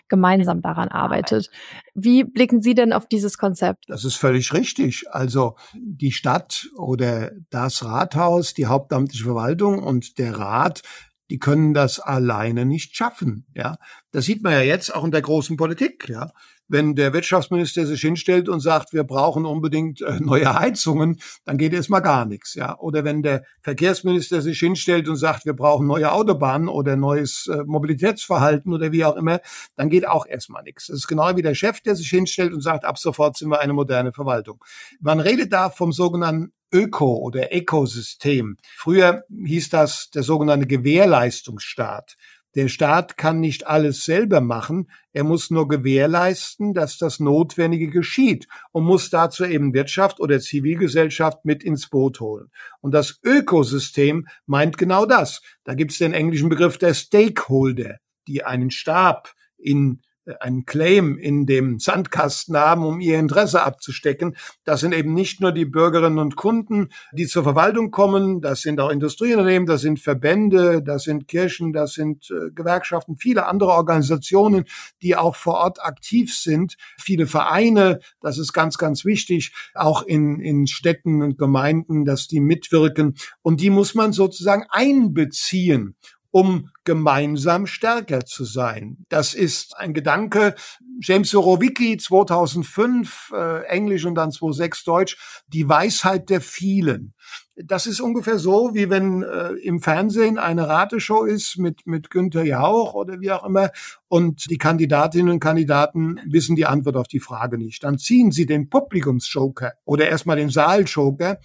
[0.08, 1.50] gemeinsam daran arbeitet.
[1.96, 3.86] Wie blicken Sie denn auf dieses Konzept?
[3.88, 5.06] Das ist völlig richtig.
[5.10, 10.84] Also die Stadt oder das Rathaus, die hauptamtliche Verwaltung und der Rat
[11.32, 13.46] die können das alleine nicht schaffen.
[13.56, 13.78] Ja,
[14.12, 16.10] das sieht man ja jetzt auch in der großen Politik.
[16.10, 16.34] Ja,
[16.72, 21.74] wenn der Wirtschaftsminister sich hinstellt und sagt, wir brauchen unbedingt äh, neue Heizungen, dann geht
[21.74, 22.56] erstmal gar nichts.
[22.56, 27.48] Ja, oder wenn der Verkehrsminister sich hinstellt und sagt, wir brauchen neue Autobahnen oder neues
[27.48, 29.42] äh, Mobilitätsverhalten oder wie auch immer,
[29.76, 30.88] dann geht auch erstmal nichts.
[30.88, 33.60] Das ist genau wie der Chef, der sich hinstellt und sagt, ab sofort sind wir
[33.60, 34.64] eine moderne Verwaltung.
[35.02, 38.58] Man redet da vom sogenannten Öko- oder Ökosystem.
[38.78, 42.16] Früher hieß das der sogenannte Gewährleistungsstaat.
[42.56, 48.48] Der Staat kann nicht alles selber machen, er muss nur gewährleisten, dass das Notwendige geschieht
[48.72, 52.50] und muss dazu eben Wirtschaft oder Zivilgesellschaft mit ins Boot holen.
[52.82, 55.42] Und das Ökosystem meint genau das.
[55.64, 60.02] Da gibt es den englischen Begriff der Stakeholder, die einen Stab in
[60.40, 64.36] einen Claim in dem Sandkasten haben, um ihr Interesse abzustecken.
[64.64, 68.80] Das sind eben nicht nur die Bürgerinnen und Kunden, die zur Verwaltung kommen, das sind
[68.80, 74.66] auch Industrieunternehmen, das sind Verbände, das sind Kirchen, das sind äh, Gewerkschaften, viele andere Organisationen,
[75.02, 80.40] die auch vor Ort aktiv sind, viele Vereine, das ist ganz, ganz wichtig, auch in,
[80.40, 83.16] in Städten und Gemeinden, dass die mitwirken.
[83.42, 85.96] Und die muss man sozusagen einbeziehen
[86.32, 89.06] um gemeinsam stärker zu sein.
[89.10, 90.56] Das ist ein Gedanke,
[91.02, 97.14] James Horowicki 2005, äh, Englisch und dann 2006 Deutsch, die Weisheit der vielen.
[97.56, 102.44] Das ist ungefähr so, wie wenn äh, im Fernsehen eine Rateshow ist mit, mit Günther
[102.44, 103.72] Jauch oder wie auch immer
[104.08, 107.84] und die Kandidatinnen und Kandidaten wissen die Antwort auf die Frage nicht.
[107.84, 111.40] Dann ziehen sie den Publikumsjoker oder erstmal den Saaljoker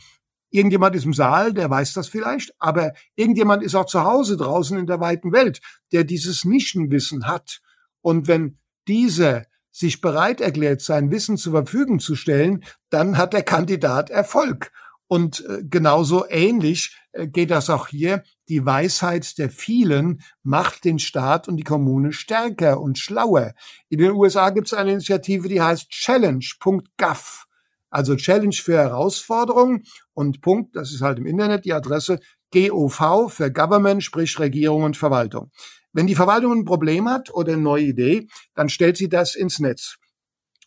[0.56, 4.78] Irgendjemand ist im Saal, der weiß das vielleicht, aber irgendjemand ist auch zu Hause draußen
[4.78, 5.60] in der weiten Welt,
[5.92, 7.60] der dieses Nischenwissen hat.
[8.00, 8.56] Und wenn
[8.88, 14.72] dieser sich bereit erklärt, sein Wissen zur Verfügung zu stellen, dann hat der Kandidat Erfolg.
[15.08, 18.22] Und äh, genauso ähnlich äh, geht das auch hier.
[18.48, 23.52] Die Weisheit der vielen macht den Staat und die Kommune stärker und schlauer.
[23.90, 27.45] In den USA gibt es eine Initiative, die heißt Challenge.gov.
[27.96, 32.20] Also Challenge für Herausforderungen und Punkt, das ist halt im Internet die Adresse
[32.52, 35.50] GOV für Government, sprich Regierung und Verwaltung.
[35.94, 39.60] Wenn die Verwaltung ein Problem hat oder eine neue Idee, dann stellt sie das ins
[39.60, 39.96] Netz.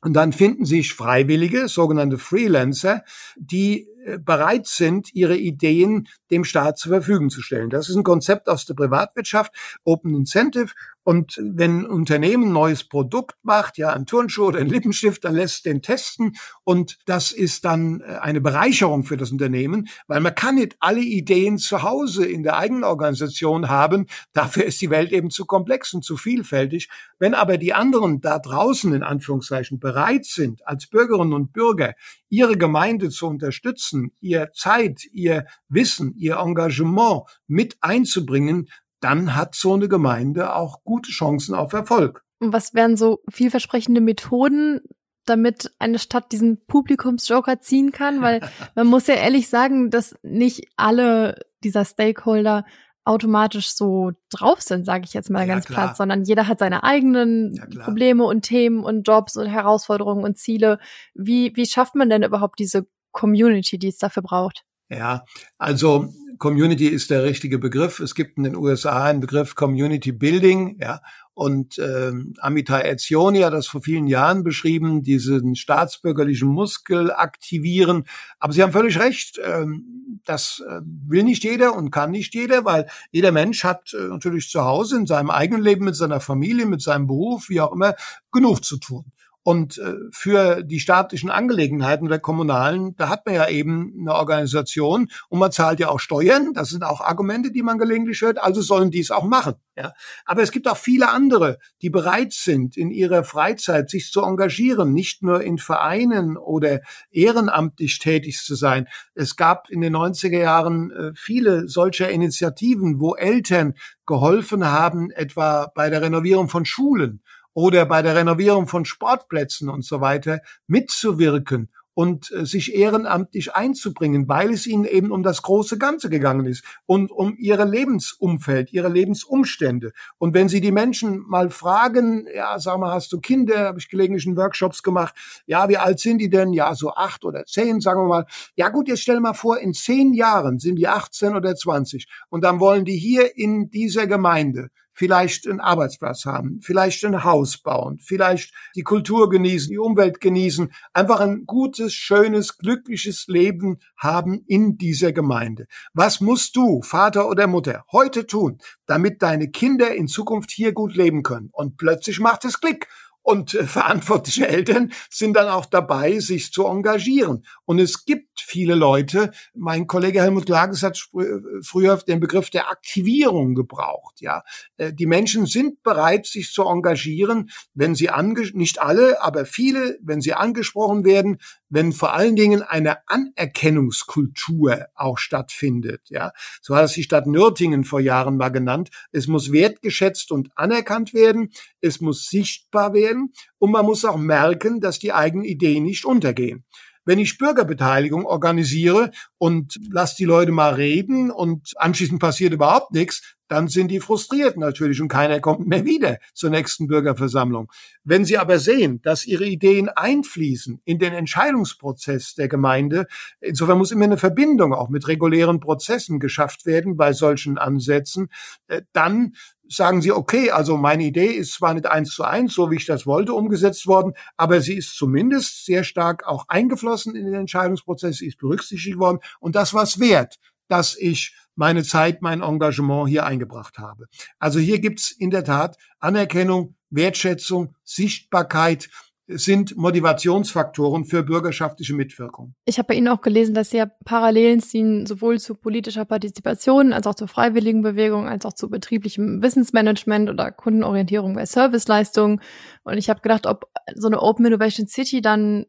[0.02, 3.04] Und dann finden sich Freiwillige, sogenannte Freelancer,
[3.38, 7.70] die bereit sind, ihre Ideen dem Staat zur Verfügung zu stellen.
[7.70, 9.53] Das ist ein Konzept aus der Privatwirtschaft,
[9.84, 10.74] Open Incentive.
[11.03, 15.34] Und wenn ein Unternehmen ein neues Produkt macht, ja, ein Turnschuh oder ein Lippenstift, dann
[15.34, 16.36] lässt den testen.
[16.64, 20.99] Und das ist dann äh, eine Bereicherung für das Unternehmen, weil man kann nicht alle
[20.99, 24.05] Ideen zu Hause in der eigenen Organisation haben.
[24.34, 26.89] Dafür ist die Welt eben zu komplex und zu vielfältig.
[27.18, 31.95] Wenn aber die anderen da draußen in Anführungszeichen bereit sind, als Bürgerinnen und Bürger
[32.30, 38.70] ihre Gemeinde zu unterstützen, ihr Zeit, ihr Wissen, ihr Engagement mit einzubringen,
[39.00, 42.24] dann hat so eine Gemeinde auch gute Chancen auf Erfolg.
[42.40, 44.82] Und was wären so vielversprechende Methoden,
[45.26, 48.22] damit eine Stadt diesen Publikumsjoker ziehen kann?
[48.22, 48.42] Weil
[48.76, 52.66] man muss ja ehrlich sagen, dass nicht alle dieser Stakeholder
[53.10, 55.88] automatisch so drauf sind, sage ich jetzt mal ja, ganz klar.
[55.88, 60.38] platt, sondern jeder hat seine eigenen ja, Probleme und Themen und Jobs und Herausforderungen und
[60.38, 60.78] Ziele.
[61.16, 64.64] Wie, wie schafft man denn überhaupt diese Community, die es dafür braucht?
[64.90, 65.24] Ja,
[65.58, 68.00] also Community ist der richtige Begriff.
[68.00, 71.02] Es gibt in den USA einen Begriff Community Building, ja.
[71.34, 78.06] Und ähm, Amitai Etzioni hat das vor vielen Jahren beschrieben, diesen staatsbürgerlichen Muskel aktivieren.
[78.40, 82.66] Aber Sie haben völlig recht, ähm, das äh, will nicht jeder und kann nicht jeder,
[82.66, 86.66] weil jeder Mensch hat äh, natürlich zu Hause in seinem eigenen Leben, mit seiner Familie,
[86.66, 87.96] mit seinem Beruf, wie auch immer,
[88.34, 89.06] genug zu tun.
[89.44, 95.10] Und äh, für die staatlichen Angelegenheiten der kommunalen, da hat man ja eben eine Organisation
[95.30, 96.54] und man zahlt ja auch Steuern.
[96.54, 98.38] Das sind auch Argumente, die man gelegentlich hört.
[98.38, 99.56] Also sollen die es auch machen.
[99.78, 99.94] Ja.
[100.26, 104.94] Aber es gibt auch viele andere, die bereit sind, in ihrer Freizeit sich zu engagieren,
[104.94, 108.88] nicht nur in Vereinen oder ehrenamtlich tätig zu sein.
[109.16, 113.76] Es gab in den 90er Jahren äh, viele solcher Initiativen, wo Eltern
[114.06, 117.22] geholfen haben, etwa bei der Renovierung von Schulen
[117.60, 124.30] oder bei der Renovierung von Sportplätzen und so weiter mitzuwirken und äh, sich ehrenamtlich einzubringen,
[124.30, 128.88] weil es ihnen eben um das große Ganze gegangen ist und um ihre Lebensumfeld, ihre
[128.88, 129.91] Lebensumstände.
[130.18, 133.89] Und wenn Sie die Menschen mal fragen, ja, sag mal, hast du Kinder, habe ich
[133.89, 135.14] gelegentlich in Workshops gemacht,
[135.45, 136.53] ja, wie alt sind die denn?
[136.53, 138.26] Ja, so acht oder zehn, sagen wir mal.
[138.55, 142.45] Ja gut, jetzt stell mal vor, in zehn Jahren sind die 18 oder 20 und
[142.45, 144.70] dann wollen die hier in dieser Gemeinde
[145.00, 150.74] vielleicht einen Arbeitsplatz haben, vielleicht ein Haus bauen, vielleicht die Kultur genießen, die Umwelt genießen,
[150.91, 155.68] einfach ein gutes, schönes, glückliches Leben haben in dieser Gemeinde.
[155.93, 160.97] Was musst du, Vater oder Mutter, heute tun, damit deine Kinder in Zukunft hier gut
[160.97, 161.47] leben können?
[161.54, 162.89] Und plötzlich macht es Klick
[163.30, 167.46] und äh, verantwortliche Eltern sind dann auch dabei, sich zu engagieren.
[167.66, 171.26] Und es gibt viele Leute, mein Kollege Helmut Lages hat äh,
[171.62, 174.20] früher den Begriff der Aktivierung gebraucht.
[174.22, 174.44] Ja,
[174.78, 180.00] äh, Die Menschen sind bereit, sich zu engagieren, wenn sie ange nicht alle, aber viele,
[180.02, 181.38] wenn sie angesprochen werden,
[181.70, 186.02] wenn vor allen Dingen eine Anerkennungskultur auch stattfindet.
[186.10, 188.90] Ja, so hat es die Stadt Nürtingen vor Jahren mal genannt.
[189.12, 191.52] Es muss wertgeschätzt und anerkannt werden.
[191.82, 196.66] Es muss sichtbar werden und man muss auch merken, dass die eigenen Ideen nicht untergehen.
[197.06, 203.36] Wenn ich Bürgerbeteiligung organisiere und lass die Leute mal reden und anschließend passiert überhaupt nichts,
[203.50, 207.70] dann sind die frustriert natürlich und keiner kommt mehr wieder zur nächsten Bürgerversammlung.
[208.04, 213.08] Wenn sie aber sehen, dass ihre Ideen einfließen in den Entscheidungsprozess der Gemeinde,
[213.41, 218.30] insofern muss immer eine Verbindung auch mit regulären Prozessen geschafft werden bei solchen Ansätzen,
[218.68, 219.34] äh, dann
[219.68, 222.86] sagen sie, okay, also meine Idee ist zwar nicht eins zu eins, so wie ich
[222.86, 228.18] das wollte, umgesetzt worden, aber sie ist zumindest sehr stark auch eingeflossen in den Entscheidungsprozess,
[228.18, 230.38] sie ist berücksichtigt worden und das war's wert,
[230.68, 234.05] dass ich meine Zeit, mein Engagement hier eingebracht habe.
[234.39, 238.89] Also hier gibt's in der Tat Anerkennung, Wertschätzung, Sichtbarkeit,
[239.28, 242.55] sind Motivationsfaktoren für bürgerschaftliche Mitwirkung.
[242.66, 246.93] Ich habe bei Ihnen auch gelesen, dass Sie ja Parallelen ziehen, sowohl zu politischer Partizipation
[246.93, 252.41] als auch zur freiwilligen Bewegung, als auch zu betrieblichem Wissensmanagement oder Kundenorientierung bei Serviceleistungen.
[252.84, 255.66] Und ich habe gedacht, ob so eine Open Innovation City dann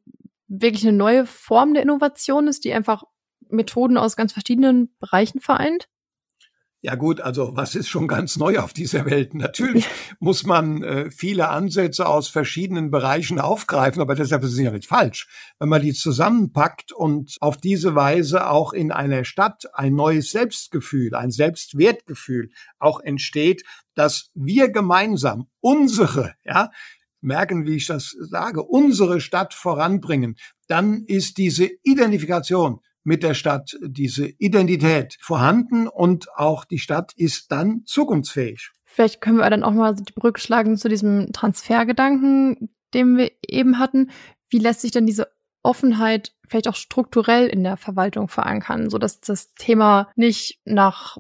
[0.49, 3.03] wirklich eine neue Form der Innovation ist, die einfach
[3.53, 5.89] Methoden aus ganz verschiedenen Bereichen vereint?
[6.83, 9.35] Ja gut, also was ist schon ganz neu auf dieser Welt?
[9.35, 9.87] Natürlich
[10.19, 14.89] muss man äh, viele Ansätze aus verschiedenen Bereichen aufgreifen, aber deshalb ist es ja nicht
[14.89, 15.29] falsch.
[15.59, 21.15] Wenn man die zusammenpackt und auf diese Weise auch in einer Stadt ein neues Selbstgefühl,
[21.15, 23.63] ein Selbstwertgefühl auch entsteht,
[23.95, 26.71] dass wir gemeinsam unsere, ja,
[27.21, 30.37] merken, wie ich das sage, unsere Stadt voranbringen,
[30.67, 37.51] dann ist diese Identifikation mit der Stadt diese Identität vorhanden und auch die Stadt ist
[37.51, 38.71] dann zukunftsfähig.
[38.85, 43.79] Vielleicht können wir dann auch mal die Brücke schlagen zu diesem Transfergedanken, den wir eben
[43.79, 44.11] hatten.
[44.49, 45.29] Wie lässt sich denn diese
[45.63, 51.19] Offenheit vielleicht auch strukturell in der Verwaltung verankern, so dass das Thema nicht nach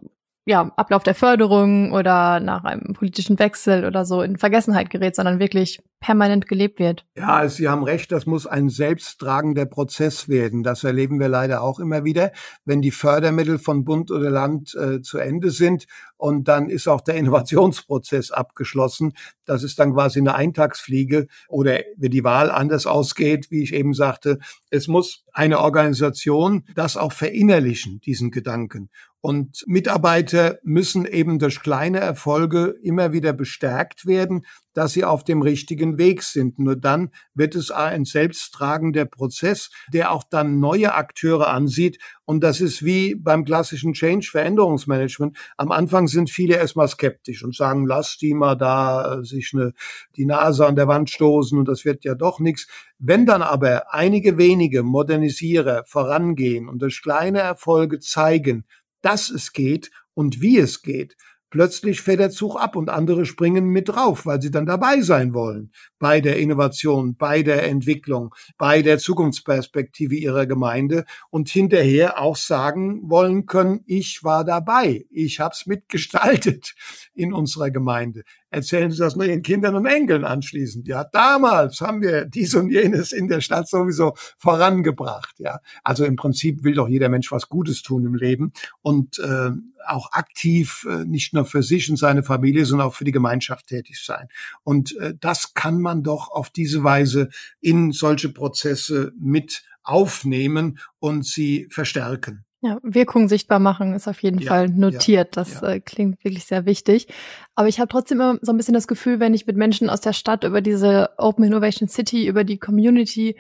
[0.50, 5.38] ja, Ablauf der Förderung oder nach einem politischen Wechsel oder so in Vergessenheit gerät, sondern
[5.38, 7.04] wirklich permanent gelebt wird.
[7.14, 10.64] Ja, Sie haben recht, das muss ein selbsttragender Prozess werden.
[10.64, 12.32] Das erleben wir leider auch immer wieder,
[12.64, 15.86] wenn die Fördermittel von Bund oder Land äh, zu Ende sind
[16.16, 19.12] und dann ist auch der Innovationsprozess abgeschlossen.
[19.46, 23.94] Das ist dann quasi eine Eintagsfliege oder wenn die Wahl anders ausgeht, wie ich eben
[23.94, 24.38] sagte,
[24.70, 28.90] es muss eine Organisation das auch verinnerlichen, diesen Gedanken.
[29.22, 35.42] Und Mitarbeiter müssen eben durch kleine Erfolge immer wieder bestärkt werden, dass sie auf dem
[35.42, 36.58] richtigen Weg sind.
[36.58, 41.98] Nur dann wird es ein selbsttragender Prozess, der auch dann neue Akteure ansieht.
[42.24, 45.36] Und das ist wie beim klassischen Change Veränderungsmanagement.
[45.56, 49.72] Am Anfang sind viele erstmal skeptisch und sagen, lass die mal da äh, sich eine,
[50.16, 52.68] die Nase an der Wand stoßen und das wird ja doch nichts.
[52.98, 58.64] Wenn dann aber einige wenige Modernisierer vorangehen und durch kleine Erfolge zeigen,
[59.02, 61.16] dass es geht und wie es geht,
[61.50, 65.34] plötzlich fährt der Zug ab und andere springen mit drauf, weil sie dann dabei sein
[65.34, 72.36] wollen bei der Innovation, bei der Entwicklung, bei der Zukunftsperspektive ihrer Gemeinde und hinterher auch
[72.36, 76.74] sagen wollen können, ich war dabei, ich habe es mitgestaltet
[77.14, 78.22] in unserer Gemeinde.
[78.50, 80.86] Erzählen Sie das nur Ihren Kindern und Enkeln anschließend.
[80.88, 85.38] Ja, damals haben wir dies und jenes in der Stadt sowieso vorangebracht.
[85.38, 89.50] Ja, also im Prinzip will doch jeder Mensch was Gutes tun im Leben und äh,
[89.86, 93.66] auch aktiv äh, nicht nur für sich und seine Familie, sondern auch für die Gemeinschaft
[93.68, 94.28] tätig sein.
[94.62, 97.28] Und äh, das kann man doch auf diese Weise
[97.60, 102.44] in solche Prozesse mit aufnehmen und sie verstärken.
[102.62, 105.34] Ja, Wirkung sichtbar machen ist auf jeden ja, Fall notiert.
[105.34, 105.68] Ja, das ja.
[105.68, 107.08] Äh, klingt wirklich sehr wichtig.
[107.54, 110.02] Aber ich habe trotzdem immer so ein bisschen das Gefühl, wenn ich mit Menschen aus
[110.02, 113.36] der Stadt über diese Open Innovation City, über die Community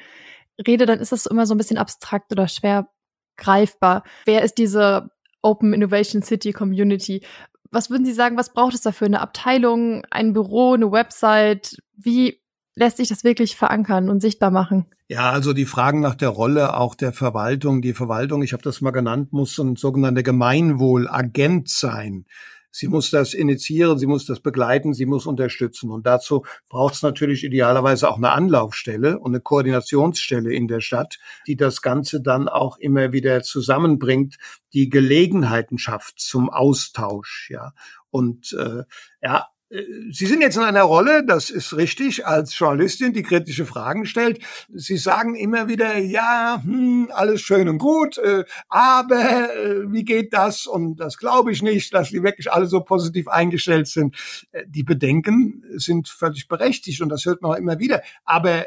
[0.66, 2.88] rede, dann ist das immer so ein bisschen abstrakt oder schwer
[3.36, 4.04] greifbar.
[4.24, 5.10] Wer ist diese
[5.42, 7.22] Open Innovation City Community?
[7.70, 9.06] Was würden Sie sagen, was braucht es dafür?
[9.06, 11.76] Eine Abteilung, ein Büro, eine Website?
[11.94, 12.40] Wie
[12.74, 14.86] lässt sich das wirklich verankern und sichtbar machen?
[15.10, 17.82] Ja, also die Fragen nach der Rolle auch der Verwaltung.
[17.82, 22.26] Die Verwaltung, ich habe das mal genannt, muss ein sogenannter Gemeinwohlagent sein.
[22.70, 25.90] Sie muss das initiieren, sie muss das begleiten, sie muss unterstützen.
[25.90, 31.18] Und dazu braucht es natürlich idealerweise auch eine Anlaufstelle und eine Koordinationsstelle in der Stadt,
[31.48, 34.36] die das Ganze dann auch immer wieder zusammenbringt,
[34.74, 37.50] die Gelegenheiten schafft zum Austausch.
[37.50, 37.72] Ja.
[38.10, 38.84] Und äh,
[39.20, 39.48] ja,
[40.10, 44.40] Sie sind jetzt in einer Rolle, das ist richtig, als Journalistin, die kritische Fragen stellt.
[44.74, 50.32] Sie sagen immer wieder, ja, hm, alles schön und gut, äh, aber äh, wie geht
[50.32, 50.66] das?
[50.66, 54.16] Und das glaube ich nicht, dass die wirklich alle so positiv eingestellt sind.
[54.50, 58.02] Äh, die Bedenken sind völlig berechtigt und das hört man auch immer wieder.
[58.24, 58.66] Aber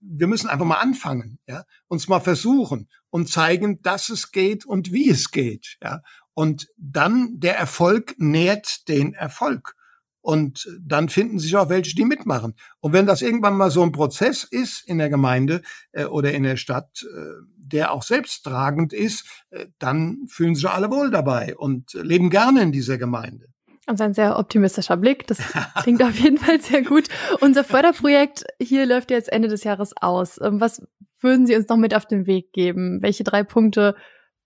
[0.00, 4.92] wir müssen einfach mal anfangen, ja, uns mal versuchen und zeigen, dass es geht und
[4.92, 6.02] wie es geht, ja.
[6.34, 9.76] Und dann der Erfolg nährt den Erfolg.
[10.22, 12.54] Und dann finden sich auch welche, die mitmachen.
[12.80, 15.62] Und wenn das irgendwann mal so ein Prozess ist in der Gemeinde
[15.92, 20.90] äh, oder in der Stadt, äh, der auch selbsttragend ist, äh, dann fühlen sich alle
[20.90, 23.46] wohl dabei und leben gerne in dieser Gemeinde.
[23.86, 25.26] Also ein sehr optimistischer Blick.
[25.26, 25.38] Das
[25.82, 27.08] klingt auf jeden Fall sehr gut.
[27.40, 30.40] Unser Förderprojekt hier läuft jetzt Ende des Jahres aus.
[30.40, 30.86] Ähm, was
[31.20, 33.02] würden Sie uns noch mit auf den Weg geben?
[33.02, 33.94] Welche drei Punkte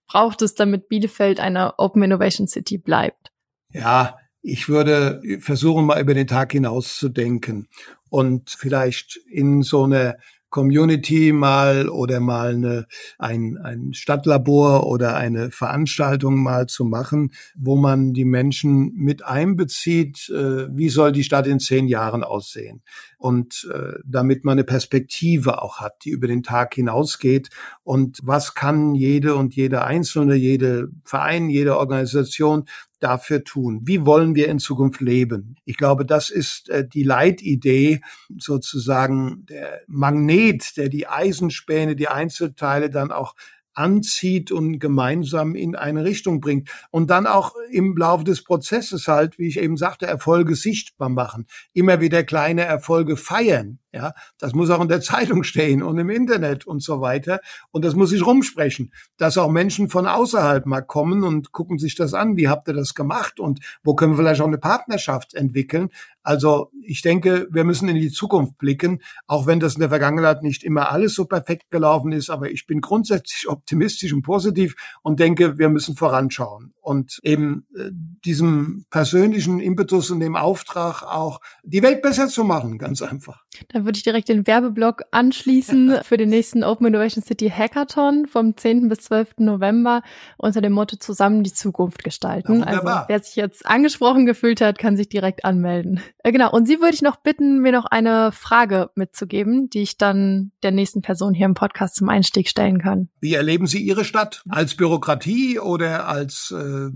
[0.07, 3.31] braucht es, damit Bielefeld eine Open Innovation City bleibt?
[3.69, 7.67] Ja, ich würde versuchen, mal über den Tag hinaus zu denken
[8.09, 10.17] und vielleicht in so eine
[10.51, 12.85] Community mal oder mal eine,
[13.17, 20.29] ein, ein Stadtlabor oder eine Veranstaltung mal zu machen, wo man die Menschen mit einbezieht,
[20.29, 22.83] äh, wie soll die Stadt in zehn Jahren aussehen.
[23.17, 27.49] Und äh, damit man eine Perspektive auch hat, die über den Tag hinausgeht.
[27.83, 32.65] Und was kann jede und jede Einzelne, jede Verein, jede Organisation
[32.99, 33.81] dafür tun?
[33.83, 35.55] Wie wollen wir in Zukunft leben?
[35.65, 38.01] Ich glaube, das ist äh, die Leitidee,
[38.37, 43.35] sozusagen der Magnet, der die Eisenspäne, die Einzelteile dann auch
[43.75, 46.69] anzieht und gemeinsam in eine Richtung bringt.
[46.91, 51.45] Und dann auch im Laufe des Prozesses halt, wie ich eben sagte, Erfolge sichtbar machen.
[51.73, 53.79] Immer wieder kleine Erfolge feiern.
[53.95, 57.39] Ja, das muss auch in der Zeitung stehen und im Internet und so weiter.
[57.71, 61.95] Und das muss sich rumsprechen, dass auch Menschen von außerhalb mal kommen und gucken sich
[61.95, 62.35] das an.
[62.35, 63.39] Wie habt ihr das gemacht?
[63.39, 65.91] Und wo können wir vielleicht auch eine Partnerschaft entwickeln?
[66.23, 70.43] Also ich denke, wir müssen in die Zukunft blicken, auch wenn das in der Vergangenheit
[70.43, 72.29] nicht immer alles so perfekt gelaufen ist.
[72.29, 77.91] Aber ich bin grundsätzlich optimistisch und positiv und denke, wir müssen voranschauen und eben äh,
[77.93, 83.45] diesem persönlichen Impetus und dem Auftrag auch die Welt besser zu machen, ganz einfach.
[83.85, 88.57] Dann würde ich direkt den Werbeblock anschließen für den nächsten Open Innovation City Hackathon vom
[88.57, 88.89] 10.
[88.89, 89.35] bis 12.
[89.37, 90.01] November
[90.39, 92.61] unter dem Motto Zusammen die Zukunft gestalten.
[92.61, 96.01] Ja, also wer sich jetzt angesprochen gefühlt hat, kann sich direkt anmelden.
[96.23, 99.99] Äh, genau, und Sie würde ich noch bitten, mir noch eine Frage mitzugeben, die ich
[99.99, 103.09] dann der nächsten Person hier im Podcast zum Einstieg stellen kann.
[103.21, 104.41] Wie erleben Sie Ihre Stadt?
[104.49, 106.89] Als Bürokratie oder als äh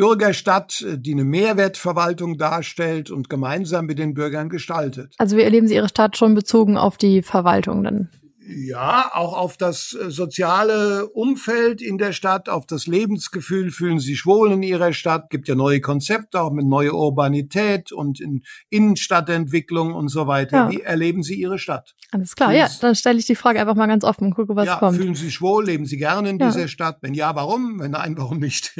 [0.00, 5.14] Bürgerstadt, äh, die eine Mehrwertverwaltung darstellt und gemeinsam mit den Bürgern gestaltet.
[5.18, 8.08] Also wie erleben Sie Ihre Stadt schon bezogen auf die Verwaltung dann?
[8.42, 14.12] Ja, auch auf das äh, soziale Umfeld in der Stadt, auf das Lebensgefühl, fühlen Sie
[14.12, 18.42] sich wohl in Ihrer Stadt, gibt ja neue Konzepte, auch mit neuer Urbanität und in
[18.70, 20.56] Innenstadtentwicklung und so weiter.
[20.56, 20.70] Ja.
[20.70, 21.94] Wie erleben Sie Ihre Stadt?
[22.12, 24.56] Alles klar, fühlen ja, dann stelle ich die Frage einfach mal ganz offen und gucke,
[24.56, 24.96] was ja, kommt.
[24.96, 26.46] Fühlen Sie sich wohl, leben Sie gerne in ja.
[26.48, 26.98] dieser Stadt?
[27.02, 27.78] Wenn ja, warum?
[27.78, 28.74] Wenn nein, warum nicht?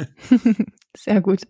[0.97, 1.41] Sehr gut.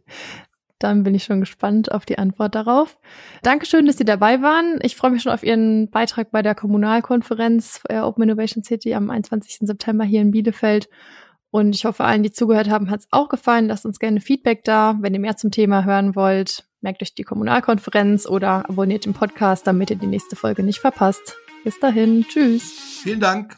[0.83, 2.97] Dann bin ich schon gespannt auf die Antwort darauf.
[3.43, 4.79] Dankeschön, dass Sie dabei waren.
[4.81, 9.09] Ich freue mich schon auf Ihren Beitrag bei der Kommunalkonferenz äh, Open Innovation City am
[9.09, 9.59] 21.
[9.61, 10.89] September hier in Bielefeld.
[11.51, 13.67] Und ich hoffe, allen, die zugehört haben, hat es auch gefallen.
[13.67, 14.97] Lasst uns gerne Feedback da.
[15.01, 19.67] Wenn ihr mehr zum Thema hören wollt, merkt euch die Kommunalkonferenz oder abonniert den Podcast,
[19.67, 21.35] damit ihr die nächste Folge nicht verpasst.
[21.63, 22.25] Bis dahin.
[22.27, 22.71] Tschüss.
[23.03, 23.57] Vielen Dank.